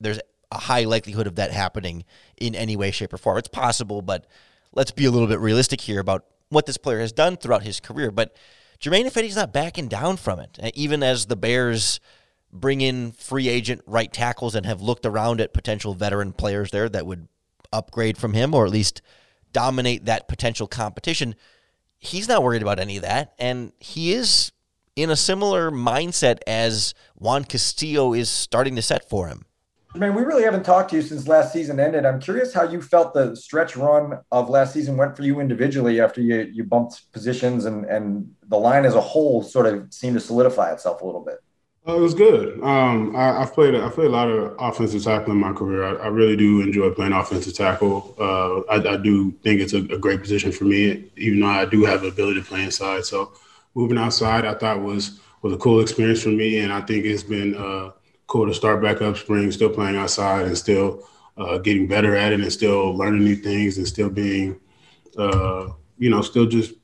there's 0.00 0.20
a 0.50 0.58
high 0.58 0.84
likelihood 0.84 1.26
of 1.26 1.36
that 1.36 1.50
happening 1.50 2.04
in 2.36 2.54
any 2.54 2.76
way, 2.76 2.90
shape, 2.90 3.12
or 3.12 3.18
form. 3.18 3.38
It's 3.38 3.48
possible, 3.48 4.02
but 4.02 4.26
let's 4.72 4.90
be 4.90 5.04
a 5.04 5.10
little 5.10 5.28
bit 5.28 5.40
realistic 5.40 5.80
here 5.80 6.00
about 6.00 6.24
what 6.48 6.66
this 6.66 6.76
player 6.76 7.00
has 7.00 7.12
done 7.12 7.36
throughout 7.36 7.64
his 7.64 7.80
career. 7.80 8.10
But 8.10 8.36
Germain 8.78 9.06
Ifedi's 9.06 9.36
not 9.36 9.52
backing 9.52 9.88
down 9.88 10.16
from 10.16 10.38
it, 10.38 10.58
uh, 10.62 10.70
even 10.74 11.02
as 11.02 11.26
the 11.26 11.36
Bears 11.36 12.00
bring 12.52 12.80
in 12.80 13.12
free 13.12 13.48
agent 13.48 13.82
right 13.86 14.12
tackles 14.12 14.54
and 14.54 14.64
have 14.66 14.80
looked 14.80 15.04
around 15.04 15.40
at 15.40 15.52
potential 15.52 15.94
veteran 15.94 16.32
players 16.32 16.70
there 16.70 16.88
that 16.88 17.06
would 17.06 17.28
upgrade 17.72 18.16
from 18.16 18.32
him 18.32 18.54
or 18.54 18.64
at 18.64 18.72
least 18.72 19.02
dominate 19.52 20.04
that 20.04 20.28
potential 20.28 20.66
competition. 20.66 21.34
He's 21.98 22.28
not 22.28 22.42
worried 22.42 22.62
about 22.62 22.78
any 22.78 22.96
of 22.96 23.02
that, 23.02 23.34
and 23.38 23.72
he 23.78 24.12
is 24.12 24.52
in 24.94 25.10
a 25.10 25.16
similar 25.16 25.70
mindset 25.70 26.38
as 26.46 26.94
Juan 27.16 27.44
Castillo 27.44 28.14
is 28.14 28.30
starting 28.30 28.76
to 28.76 28.82
set 28.82 29.08
for 29.08 29.28
him. 29.28 29.44
Man, 29.96 30.14
we 30.14 30.22
really 30.22 30.42
haven't 30.42 30.64
talked 30.64 30.90
to 30.90 30.96
you 30.96 31.02
since 31.02 31.26
last 31.26 31.52
season 31.52 31.80
ended. 31.80 32.04
I'm 32.04 32.20
curious 32.20 32.52
how 32.52 32.64
you 32.64 32.82
felt 32.82 33.14
the 33.14 33.34
stretch 33.34 33.76
run 33.76 34.18
of 34.30 34.50
last 34.50 34.74
season 34.74 34.96
went 34.96 35.16
for 35.16 35.22
you 35.22 35.40
individually 35.40 36.00
after 36.00 36.20
you, 36.20 36.50
you 36.52 36.64
bumped 36.64 37.10
positions 37.12 37.64
and, 37.64 37.86
and 37.86 38.30
the 38.48 38.58
line 38.58 38.84
as 38.84 38.94
a 38.94 39.00
whole 39.00 39.42
sort 39.42 39.66
of 39.66 39.92
seemed 39.92 40.14
to 40.14 40.20
solidify 40.20 40.72
itself 40.72 41.00
a 41.00 41.06
little 41.06 41.24
bit. 41.24 41.38
Uh, 41.88 41.96
it 41.96 42.00
was 42.00 42.14
good. 42.14 42.62
Um, 42.62 43.14
I, 43.16 43.40
have 43.40 43.54
played. 43.54 43.74
I 43.74 43.88
played 43.88 44.08
a 44.08 44.10
lot 44.10 44.28
of 44.28 44.56
offensive 44.58 45.04
tackle 45.04 45.32
in 45.32 45.38
my 45.38 45.52
career. 45.52 45.84
I, 45.84 46.04
I 46.04 46.08
really 46.08 46.36
do 46.36 46.60
enjoy 46.60 46.90
playing 46.90 47.12
offensive 47.12 47.54
tackle. 47.54 48.14
Uh, 48.18 48.60
I, 48.72 48.94
I, 48.94 48.96
do 48.96 49.30
think 49.44 49.60
it's 49.60 49.72
a, 49.72 49.78
a, 49.78 49.98
great 49.98 50.20
position 50.20 50.50
for 50.50 50.64
me, 50.64 51.04
even 51.16 51.40
though 51.40 51.46
I 51.46 51.64
do 51.64 51.84
have 51.84 52.02
the 52.02 52.08
ability 52.08 52.40
to 52.40 52.46
play 52.46 52.64
inside. 52.64 53.04
So 53.04 53.32
moving 53.76 53.98
outside, 53.98 54.44
I 54.44 54.54
thought 54.54 54.80
was 54.80 55.20
was 55.42 55.52
a 55.52 55.58
cool 55.58 55.80
experience 55.80 56.22
for 56.22 56.30
me, 56.30 56.58
and 56.58 56.72
I 56.72 56.80
think 56.80 57.04
it's 57.04 57.22
been 57.22 57.54
uh, 57.54 57.92
cool 58.26 58.46
to 58.46 58.54
start 58.54 58.82
back 58.82 59.02
up 59.02 59.16
spring, 59.16 59.50
still 59.50 59.70
playing 59.70 59.96
outside 59.96 60.46
and 60.46 60.58
still 60.58 61.08
uh, 61.36 61.58
getting 61.58 61.86
better 61.86 62.16
at 62.16 62.32
it, 62.32 62.40
and 62.40 62.52
still 62.52 62.94
learning 62.96 63.24
new 63.24 63.36
things, 63.36 63.78
and 63.78 63.86
still 63.86 64.10
being, 64.10 64.58
uh, 65.18 65.68
you 65.98 66.10
know, 66.10 66.22
still 66.22 66.46
just 66.46 66.74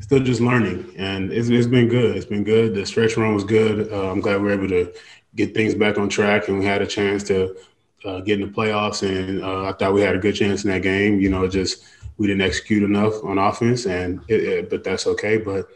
still 0.00 0.20
just 0.20 0.40
learning, 0.40 0.92
and 0.96 1.32
it's, 1.32 1.48
it's 1.48 1.66
been 1.66 1.88
good. 1.88 2.16
It's 2.16 2.26
been 2.26 2.44
good. 2.44 2.74
The 2.74 2.86
stretch 2.86 3.16
run 3.16 3.34
was 3.34 3.44
good. 3.44 3.92
Uh, 3.92 4.10
I'm 4.10 4.20
glad 4.20 4.40
we 4.40 4.50
are 4.50 4.54
able 4.54 4.68
to 4.68 4.92
get 5.34 5.54
things 5.54 5.74
back 5.74 5.98
on 5.98 6.08
track, 6.08 6.48
and 6.48 6.58
we 6.58 6.64
had 6.64 6.82
a 6.82 6.86
chance 6.86 7.22
to 7.24 7.56
uh, 8.04 8.20
get 8.20 8.40
in 8.40 8.46
the 8.46 8.52
playoffs. 8.52 9.06
And 9.06 9.42
uh, 9.42 9.64
I 9.64 9.72
thought 9.72 9.92
we 9.92 10.00
had 10.00 10.16
a 10.16 10.20
good 10.20 10.34
chance 10.34 10.64
in 10.64 10.70
that 10.70 10.82
game. 10.82 11.20
You 11.20 11.28
know, 11.28 11.46
just 11.48 11.84
we 12.16 12.26
didn't 12.26 12.42
execute 12.42 12.82
enough 12.82 13.22
on 13.24 13.38
offense, 13.38 13.86
and 13.86 14.20
it, 14.28 14.42
it, 14.42 14.70
but 14.70 14.82
that's 14.84 15.06
okay. 15.06 15.36
But 15.36 15.68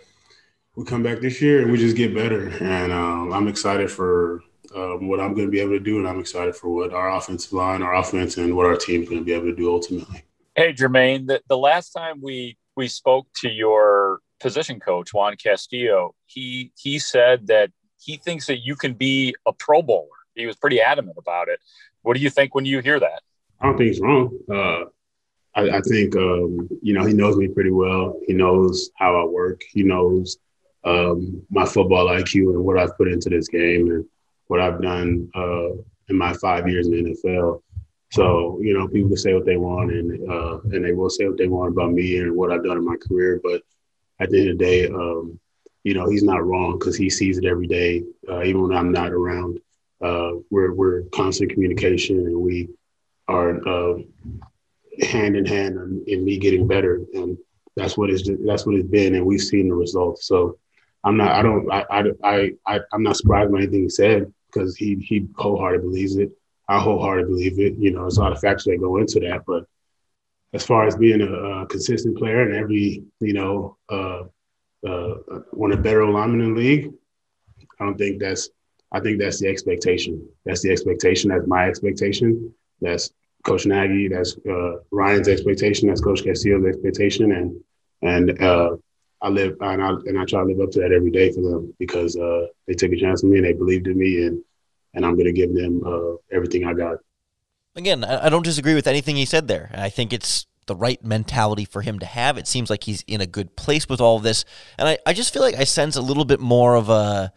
we 0.77 0.85
come 0.85 1.03
back 1.03 1.21
this 1.21 1.41
year 1.41 1.63
and 1.63 1.71
we 1.71 1.79
just 1.79 1.97
get 1.97 2.15
better, 2.15 2.49
and 2.49 2.93
um, 2.93 3.33
I'm 3.33 3.49
excited 3.49 3.91
for. 3.91 4.43
Um, 4.75 5.07
what 5.07 5.21
I'm 5.21 5.35
going 5.35 5.47
to 5.47 5.51
be 5.51 5.61
able 5.61 5.73
to 5.73 5.81
do, 5.81 5.99
and 5.99 6.09
I'm 6.09 6.19
excited 6.19 6.57
for 6.57 6.69
what 6.69 6.93
our 6.93 7.17
offensive 7.17 7.53
line, 7.53 7.83
our 7.83 7.95
offense, 7.95 8.37
and 8.37 8.57
what 8.57 8.67
our 8.67 8.77
team 8.77 9.03
is 9.03 9.09
going 9.09 9.21
to 9.21 9.25
be 9.25 9.33
able 9.33 9.47
to 9.47 9.55
do 9.55 9.73
ultimately. 9.73 10.25
Hey, 10.57 10.73
Germain, 10.73 11.27
the, 11.27 11.41
the 11.49 11.59
last 11.59 11.91
time 11.91 12.21
we 12.21 12.57
we 12.77 12.89
spoke 12.89 13.29
to 13.37 13.49
your 13.49 14.21
position 14.41 14.81
coach 14.81 15.15
Juan 15.15 15.37
Castillo, 15.37 16.15
he 16.27 16.73
he 16.77 16.99
said 16.99 17.47
that 17.47 17.71
he 18.01 18.17
thinks 18.17 18.47
that 18.47 18.65
you 18.65 18.75
can 18.75 18.95
be 18.95 19.35
a 19.47 19.53
Pro 19.53 19.81
Bowler. 19.81 20.09
He 20.35 20.47
was 20.47 20.57
pretty 20.57 20.81
adamant 20.81 21.17
about 21.19 21.49
it. 21.49 21.61
What 22.03 22.17
do 22.17 22.23
you 22.23 22.31
think 22.31 22.55
when 22.55 22.65
you 22.65 22.81
hear 22.81 22.99
that? 22.99 23.23
I 23.61 23.67
don't 23.67 23.79
think 23.79 23.89
he's 23.89 24.01
wrong. 24.01 24.37
Uh, 24.51 24.85
I, 25.55 25.79
I, 25.79 25.81
think 25.83 26.17
um, 26.17 26.69
you 26.83 26.93
know 26.95 27.05
he 27.05 27.15
knows 27.15 27.37
me 27.37 27.49
pretty 27.49 27.71
well. 27.71 28.21
He 28.27 28.33
knows 28.33 28.91
how 28.97 29.21
I 29.21 29.25
work. 29.25 29.63
He 29.73 29.85
knows 29.85 30.39
um, 30.85 31.43
my 31.51 31.65
football 31.65 32.07
IQ 32.09 32.55
and 32.55 32.65
what 32.65 32.79
I've 32.79 32.97
put 32.97 33.09
into 33.09 33.31
this 33.31 33.49
game 33.49 33.91
and 33.91 34.05
what 34.49 34.61
I've 34.61 34.81
done 34.81 35.31
uh, 35.35 35.71
in 36.09 36.17
my 36.17 36.33
five 36.35 36.69
years 36.69 36.87
in 36.87 36.93
the 36.93 37.11
NFL. 37.11 37.63
So 38.13 38.59
you 38.63 38.79
know, 38.79 38.87
people 38.87 39.09
can 39.09 39.17
say 39.17 39.35
what 39.35 39.47
they 39.47 39.57
want, 39.57 39.91
and 39.91 40.31
uh, 40.31 40.61
and 40.73 40.85
they 40.85 40.93
will 40.93 41.11
say 41.11 41.27
what 41.27 41.39
they 41.39 41.49
want 41.49 41.73
about 41.73 41.93
me 41.93 42.19
and 42.19 42.37
what 42.37 42.53
I've 42.53 42.65
done 42.65 42.77
in 42.77 42.85
my 42.85 42.97
career. 42.97 43.41
But 43.43 43.63
at 44.21 44.31
the 44.31 44.41
end 44.41 44.51
of 44.51 44.59
the 44.59 44.65
day, 44.65 44.87
um, 44.87 45.39
you 45.83 45.95
know, 45.95 46.09
he's 46.09 46.23
not 46.23 46.45
wrong 46.45 46.79
because 46.79 46.97
he 46.97 47.11
sees 47.11 47.39
it 47.39 47.45
every 47.45 47.67
day, 47.67 48.05
uh, 48.29 48.43
even 48.43 48.63
when 48.63 48.77
I'm 48.77 48.93
not 48.93 49.13
around. 49.13 49.61
Uh, 50.01 50.33
we're 50.51 50.73
we're 50.73 51.03
constant 51.13 51.51
communication, 51.51 52.19
and 52.19 52.37
we 52.37 52.69
are 53.29 53.67
uh, 53.67 53.99
hand 55.03 55.37
in 55.37 55.47
hand 55.47 55.77
in, 55.77 56.05
in, 56.07 56.25
me 56.25 56.39
getting 56.39 56.67
better, 56.67 57.01
and 57.15 57.39
that's 57.77 57.97
what 57.97 58.11
it's 58.11 58.29
that's 58.47 58.67
what 58.67 58.77
it's 58.77 58.89
been, 58.89 59.15
and 59.15 59.25
we've 59.25 59.41
seen 59.41 59.69
the 59.69 59.75
results. 59.75 60.27
So 60.27 60.59
I'm 61.05 61.17
not, 61.17 61.33
I 61.33 61.43
don't, 61.43 61.71
I, 61.71 61.85
I, 62.25 62.51
I, 62.67 62.81
I'm 62.93 63.03
not 63.03 63.17
surprised 63.17 63.53
by 63.53 63.59
anything 63.59 63.83
he 63.83 63.89
said 63.89 64.33
because 64.47 64.77
he 64.77 64.97
he 64.97 65.27
wholeheartedly 65.37 65.87
believes 65.89 66.17
it. 66.17 66.31
I 66.69 66.79
wholeheartedly 66.81 67.51
believe 67.51 67.59
it. 67.61 67.79
You 67.79 67.91
know, 67.93 68.03
there's 68.03 68.17
a 68.17 68.23
lot 68.23 68.33
of 68.33 68.41
factors 68.41 68.65
that 68.65 68.81
go 68.81 68.97
into 68.97 69.21
that. 69.21 69.45
But 69.47 69.67
as 70.55 70.65
far 70.65 70.87
as 70.87 70.97
being 70.97 71.21
a, 71.21 71.33
a 71.33 71.67
consistent 71.67 72.17
player 72.17 72.43
and 72.43 72.55
every, 72.55 73.03
you 73.21 73.33
know, 73.35 73.77
uh, 73.91 74.23
uh, 74.87 75.15
one 75.51 75.73
of 75.73 75.79
the 75.79 75.83
better 75.83 76.07
linemen 76.07 76.41
in 76.41 76.55
the 76.55 76.61
league, 76.61 76.93
I 77.81 77.85
don't 77.85 77.99
think 77.99 78.21
that's. 78.21 78.49
I 78.93 79.01
think 79.01 79.19
that's 79.19 79.41
the 79.41 79.49
expectation. 79.49 80.25
That's 80.45 80.63
the 80.63 80.71
expectation. 80.71 81.31
That's 81.31 81.49
my 81.49 81.69
expectation. 81.69 82.55
That's 82.81 83.11
Coach 83.43 83.67
Nagy. 83.67 84.07
That's 84.07 84.37
uh, 84.49 84.77
Ryan's 84.93 85.27
expectation. 85.29 85.89
That's 85.89 86.01
Coach 86.01 86.23
Castillo's 86.23 86.65
expectation. 86.65 87.33
And 87.33 87.61
and 88.03 88.41
uh, 88.41 88.77
I 89.25 89.29
live 89.29 89.57
and 89.61 89.83
I 89.83 89.89
and 89.89 90.19
I 90.19 90.25
try 90.27 90.41
to 90.41 90.47
live 90.47 90.61
up 90.61 90.71
to 90.73 90.81
that 90.81 90.93
every 90.93 91.11
day 91.11 91.33
for 91.33 91.41
them 91.41 91.75
because 91.79 92.15
uh, 92.15 92.47
they 92.67 92.75
took 92.75 92.93
a 92.93 92.97
chance 92.97 93.25
on 93.25 93.31
me 93.31 93.39
and 93.39 93.47
they 93.47 93.55
believed 93.55 93.87
in 93.87 93.99
me 93.99 94.27
and 94.27 94.45
and 94.93 95.05
I'm 95.05 95.15
going 95.15 95.25
to 95.25 95.33
give 95.33 95.55
them 95.55 95.83
uh, 95.85 96.17
everything 96.31 96.67
I 96.67 96.75
got. 96.75 96.99
Again, 97.75 98.05
I 98.05 98.29
don't 98.29 98.45
disagree 98.45 98.75
with 98.75 98.87
anything 98.87 99.17
he 99.17 99.25
said 99.25 99.49
there. 99.49 99.71
I 99.75 99.89
think 99.89 100.13
it's 100.13 100.47
the 100.67 100.77
right 100.77 101.03
mentality 101.05 101.65
for 101.65 101.83
him 101.83 101.99
to 101.99 102.07
have. 102.07 102.39
It 102.39 102.47
seems 102.47 102.71
like 102.71 102.85
he's 102.85 103.03
in 103.09 103.21
a 103.21 103.27
good 103.27 103.57
place 103.57 103.89
with 103.89 104.01
all 104.01 104.17
of 104.17 104.23
this. 104.23 104.45
And 104.79 104.87
I, 104.87 104.99
I 105.05 105.13
just 105.13 105.33
feel 105.33 105.43
like 105.43 105.57
I 105.57 105.65
sense 105.65 105.97
a 105.97 106.03
little 106.03 106.25
bit 106.25 106.39
more 106.39 106.77
of 106.77 106.89
a 106.91 107.33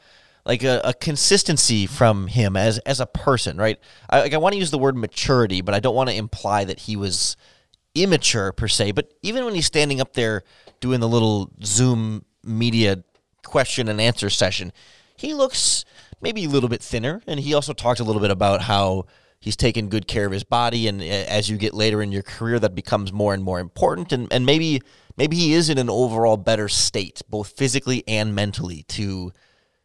like 0.45 0.63
a, 0.63 0.81
a 0.83 0.93
consistency 0.93 1.87
from 1.87 2.27
him 2.27 2.57
as 2.57 2.79
as 2.79 2.99
a 2.99 3.05
person, 3.05 3.57
right? 3.57 3.79
I, 4.09 4.21
like 4.21 4.33
I 4.33 4.37
want 4.37 4.53
to 4.53 4.59
use 4.59 4.71
the 4.71 4.77
word 4.77 4.97
maturity, 4.97 5.61
but 5.61 5.73
I 5.73 5.79
don't 5.79 5.95
want 5.95 6.09
to 6.09 6.15
imply 6.15 6.65
that 6.65 6.81
he 6.81 6.95
was 6.95 7.37
immature 7.95 8.51
per 8.51 8.67
se. 8.67 8.91
But 8.91 9.13
even 9.21 9.45
when 9.45 9.55
he's 9.55 9.65
standing 9.65 10.01
up 10.01 10.13
there 10.13 10.43
doing 10.79 10.99
the 10.99 11.07
little 11.07 11.51
Zoom 11.63 12.25
media 12.43 13.03
question 13.43 13.87
and 13.87 13.99
answer 13.99 14.29
session, 14.29 14.71
he 15.15 15.33
looks 15.33 15.85
maybe 16.21 16.45
a 16.45 16.49
little 16.49 16.69
bit 16.69 16.81
thinner. 16.81 17.21
And 17.27 17.39
he 17.39 17.53
also 17.53 17.73
talked 17.73 17.99
a 17.99 18.03
little 18.03 18.21
bit 18.21 18.31
about 18.31 18.61
how 18.61 19.05
he's 19.39 19.55
taken 19.55 19.89
good 19.89 20.07
care 20.07 20.25
of 20.25 20.31
his 20.31 20.43
body. 20.43 20.87
And 20.87 21.01
eh, 21.01 21.25
as 21.27 21.49
you 21.49 21.57
get 21.57 21.73
later 21.73 22.01
in 22.01 22.11
your 22.11 22.23
career, 22.23 22.59
that 22.59 22.75
becomes 22.75 23.11
more 23.11 23.33
and 23.33 23.43
more 23.43 23.59
important. 23.59 24.11
And, 24.11 24.31
and 24.31 24.45
maybe 24.45 24.81
maybe 25.17 25.35
he 25.35 25.53
is 25.53 25.69
in 25.69 25.77
an 25.77 25.89
overall 25.89 26.37
better 26.37 26.69
state, 26.69 27.21
both 27.29 27.49
physically 27.49 28.03
and 28.07 28.35
mentally, 28.35 28.83
to 28.89 29.31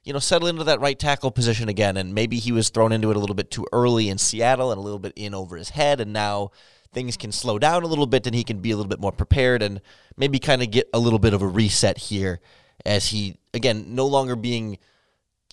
you 0.05 0.13
know 0.13 0.19
settle 0.19 0.49
into 0.49 0.65
that 0.65 0.81
right 0.81 0.99
tackle 0.99 1.31
position 1.31 1.69
again. 1.69 1.97
And 1.97 2.15
maybe 2.15 2.39
he 2.39 2.53
was 2.53 2.71
thrown 2.71 2.93
into 2.93 3.11
it 3.11 3.17
a 3.17 3.21
little 3.21 3.37
bit 3.37 3.51
too 3.51 3.67
early 3.73 4.09
in 4.09 4.19
Seattle 4.19 4.73
and 4.73 4.79
a 4.79 4.83
little 4.83 4.99
bit 4.99 5.13
in 5.17 5.35
over 5.35 5.57
his 5.57 5.71
head. 5.71 6.01
And 6.01 6.13
now 6.13 6.51
things 6.93 7.17
can 7.17 7.33
slow 7.33 7.59
down 7.59 7.83
a 7.83 7.87
little 7.87 8.07
bit 8.07 8.27
and 8.27 8.35
he 8.35 8.45
can 8.45 8.59
be 8.59 8.71
a 8.71 8.77
little 8.77 8.89
bit 8.89 9.01
more 9.01 9.13
prepared 9.13 9.63
and 9.63 9.81
maybe 10.17 10.39
kind 10.39 10.63
of 10.63 10.71
get 10.71 10.89
a 10.93 10.99
little 10.99 11.19
bit 11.19 11.35
of 11.35 11.43
a 11.43 11.47
reset 11.47 11.99
here 11.99 12.41
as 12.85 13.09
he 13.09 13.37
again 13.55 13.95
no 13.95 14.07
longer 14.07 14.37
being 14.37 14.79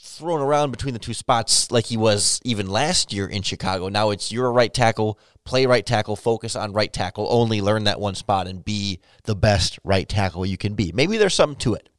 thrown 0.02 0.42
around 0.42 0.72
between 0.72 0.94
the 0.94 1.00
two 1.00 1.14
spots 1.14 1.72
like 1.72 1.86
he 1.86 1.98
was 1.98 2.40
even 2.44 2.70
last 2.70 3.12
year 3.12 3.28
in 3.28 3.42
Chicago. 3.42 3.90
Now 3.90 4.12
it's 4.12 4.32
you're 4.32 4.48
a 4.48 4.52
right 4.52 4.74
tackle, 4.74 5.20
play 5.44 5.66
right 5.66 5.86
tackle, 5.86 6.16
focus 6.16 6.56
on 6.56 6.74
right 6.74 6.92
tackle, 6.92 7.28
only 7.30 7.62
learn 7.62 7.84
that 7.84 8.00
one 8.00 8.16
spot 8.16 8.48
and 8.48 8.64
be 8.64 9.00
the 9.24 9.36
best 9.36 9.80
right 9.84 10.08
tackle 10.08 10.46
you 10.46 10.58
can 10.58 10.74
be. 10.74 10.92
Maybe 10.94 11.18
there's 11.18 11.34
something 11.34 11.60
to 11.60 11.74
it. 11.74 11.90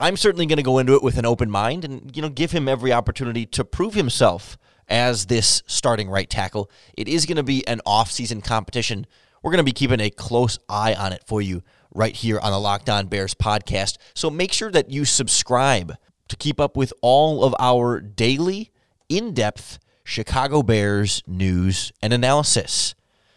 I'm 0.00 0.16
certainly 0.16 0.46
going 0.46 0.56
to 0.56 0.64
go 0.64 0.78
into 0.78 0.94
it 0.94 1.02
with 1.02 1.18
an 1.18 1.26
open 1.26 1.50
mind 1.50 1.84
and 1.84 2.14
you 2.14 2.22
know 2.22 2.28
give 2.28 2.50
him 2.50 2.68
every 2.68 2.92
opportunity 2.92 3.46
to 3.46 3.64
prove 3.64 3.94
himself 3.94 4.58
as 4.88 5.26
this 5.26 5.62
starting 5.66 6.08
right 6.08 6.28
tackle. 6.28 6.70
It 6.96 7.08
is 7.08 7.26
going 7.26 7.36
to 7.36 7.42
be 7.42 7.66
an 7.66 7.80
off-season 7.86 8.40
competition. 8.42 9.06
We're 9.42 9.50
going 9.50 9.58
to 9.58 9.64
be 9.64 9.72
keeping 9.72 10.00
a 10.00 10.10
close 10.10 10.58
eye 10.68 10.94
on 10.94 11.12
it 11.12 11.22
for 11.26 11.42
you 11.42 11.62
right 11.94 12.14
here 12.14 12.38
on 12.40 12.52
the 12.52 12.58
Locked 12.58 12.88
On 12.90 13.06
Bears 13.06 13.34
podcast. 13.34 13.98
So 14.14 14.30
make 14.30 14.52
sure 14.52 14.70
that 14.70 14.90
you 14.90 15.04
subscribe 15.04 15.96
to 16.28 16.36
keep 16.36 16.58
up 16.58 16.76
with 16.76 16.92
all 17.02 17.44
of 17.44 17.54
our 17.58 18.00
daily, 18.00 18.70
in 19.08 19.34
depth 19.34 19.78
Chicago 20.02 20.62
Bears 20.62 21.22
news 21.26 21.92
and 22.02 22.12
analysis. 22.12 22.94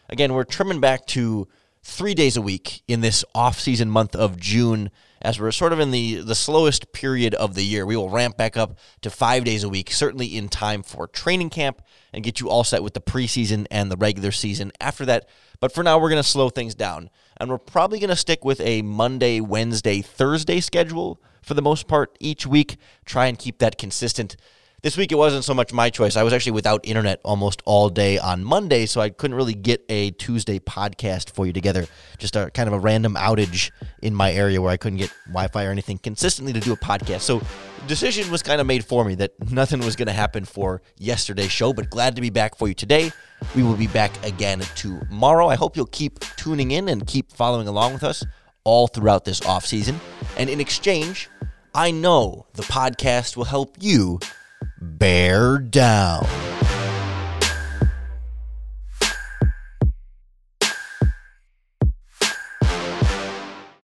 Again, 0.10 0.34
we're 0.34 0.46
trimming 0.46 0.80
back 0.80 1.06
to 1.08 1.48
three 1.84 2.14
days 2.14 2.38
a 2.38 2.42
week 2.42 2.84
in 2.88 3.02
this 3.02 3.24
off-season 3.36 3.90
month 3.90 4.16
of 4.16 4.40
June 4.40 4.90
as 5.28 5.42
we're 5.42 5.52
sort 5.52 5.74
of 5.74 5.80
in 5.82 5.92
the, 5.92 6.22
the 6.22 6.34
slowest 6.34 6.94
period 6.94 7.36
of 7.36 7.54
the 7.54 7.62
year. 7.62 7.86
We 7.86 7.98
will 7.98 8.10
ramp 8.10 8.38
back 8.38 8.56
up 8.56 8.78
to 9.02 9.10
five 9.10 9.44
days 9.44 9.62
a 9.62 9.68
week, 9.68 9.92
certainly 9.92 10.38
in 10.38 10.48
time 10.48 10.84
for 10.84 11.06
training 11.06 11.50
camp 11.50 11.82
and 12.14 12.24
get 12.24 12.40
you 12.40 12.50
all 12.50 12.64
set 12.64 12.82
with 12.82 12.94
the 12.94 13.02
preseason 13.02 13.68
and 13.70 13.92
the 13.92 13.98
regular 13.98 14.32
season 14.32 14.72
after 14.80 15.06
that. 15.06 15.28
But 15.60 15.74
for 15.74 15.84
now, 15.84 16.00
we're 16.00 16.10
going 16.10 16.24
to 16.24 16.30
slow 16.30 16.48
things 16.50 16.76
down. 16.76 17.10
And 17.36 17.50
we're 17.50 17.58
probably 17.58 18.00
going 18.00 18.10
to 18.10 18.16
stick 18.16 18.46
with 18.46 18.62
a 18.62 18.82
Monday, 18.84 19.42
Wednesday, 19.42 20.02
Thursday 20.02 20.62
schedule 20.62 21.22
for 21.42 21.56
the 21.56 21.62
most 21.62 21.90
part 21.90 22.16
each 22.22 22.48
week. 22.48 22.78
Try 23.04 23.26
and 23.26 23.38
keep 23.38 23.58
that 23.58 23.78
consistent. 23.78 24.38
This 24.84 24.96
week 24.96 25.12
it 25.12 25.16
wasn't 25.16 25.44
so 25.44 25.56
much 25.56 25.74
my 25.74 25.90
choice. 25.90 26.16
I 26.16 26.22
was 26.22 26.34
actually 26.34 26.52
without 26.52 26.82
internet 26.86 27.20
almost 27.24 27.64
all 27.66 27.90
day 27.90 28.20
on 28.20 28.44
Monday, 28.44 28.86
so 28.86 29.02
I 29.02 29.10
couldn't 29.10 29.36
really 29.36 29.56
get 29.56 29.84
a 29.90 30.12
Tuesday 30.12 30.60
podcast 30.60 31.32
for 31.32 31.48
you 31.48 31.52
together. 31.52 31.88
Just 32.20 32.36
a 32.36 32.52
kind 32.52 32.68
of 32.68 32.74
a 32.74 32.80
random 32.80 33.16
outage 33.16 33.72
in 34.04 34.14
my 34.14 34.32
area 34.32 34.62
where 34.62 34.70
I 34.70 34.78
couldn't 34.78 35.00
get 35.00 35.12
Wi-Fi 35.30 35.66
or 35.66 35.72
anything 35.72 35.98
consistently 35.98 36.54
to 36.54 36.60
do 36.60 36.74
a 36.74 36.78
podcast. 36.78 37.22
So 37.22 37.42
decision 37.88 38.30
was 38.30 38.44
kind 38.44 38.62
of 38.62 38.68
made 38.68 38.86
for 38.86 39.04
me 39.04 39.16
that 39.16 39.32
nothing 39.50 39.80
was 39.80 39.96
going 39.96 40.10
to 40.10 40.14
happen 40.14 40.46
for 40.46 40.84
yesterday's 41.00 41.52
show, 41.52 41.74
but 41.74 41.90
glad 41.90 42.16
to 42.16 42.22
be 42.22 42.30
back 42.30 42.56
for 42.56 42.68
you 42.68 42.76
today. 42.76 43.12
We 43.56 43.64
will 43.64 43.78
be 43.78 43.88
back 43.88 44.24
again 44.24 44.60
tomorrow. 44.76 45.48
I 45.48 45.56
hope 45.56 45.76
you'll 45.76 45.88
keep 45.88 46.20
tuning 46.36 46.70
in 46.70 46.88
and 46.88 47.08
keep 47.08 47.32
following 47.32 47.68
along 47.68 47.94
with 47.94 48.04
us 48.04 48.24
all 48.64 48.86
throughout 48.86 49.26
this 49.26 49.44
off 49.44 49.66
season. 49.66 50.00
And 50.38 50.52
in 50.52 50.60
exchange, 50.60 51.30
I 51.74 51.90
know 51.90 52.46
the 52.54 52.64
podcast 52.64 53.38
will 53.38 53.46
help 53.46 53.76
you 53.80 54.20
bear 54.82 55.58
down. 55.58 56.26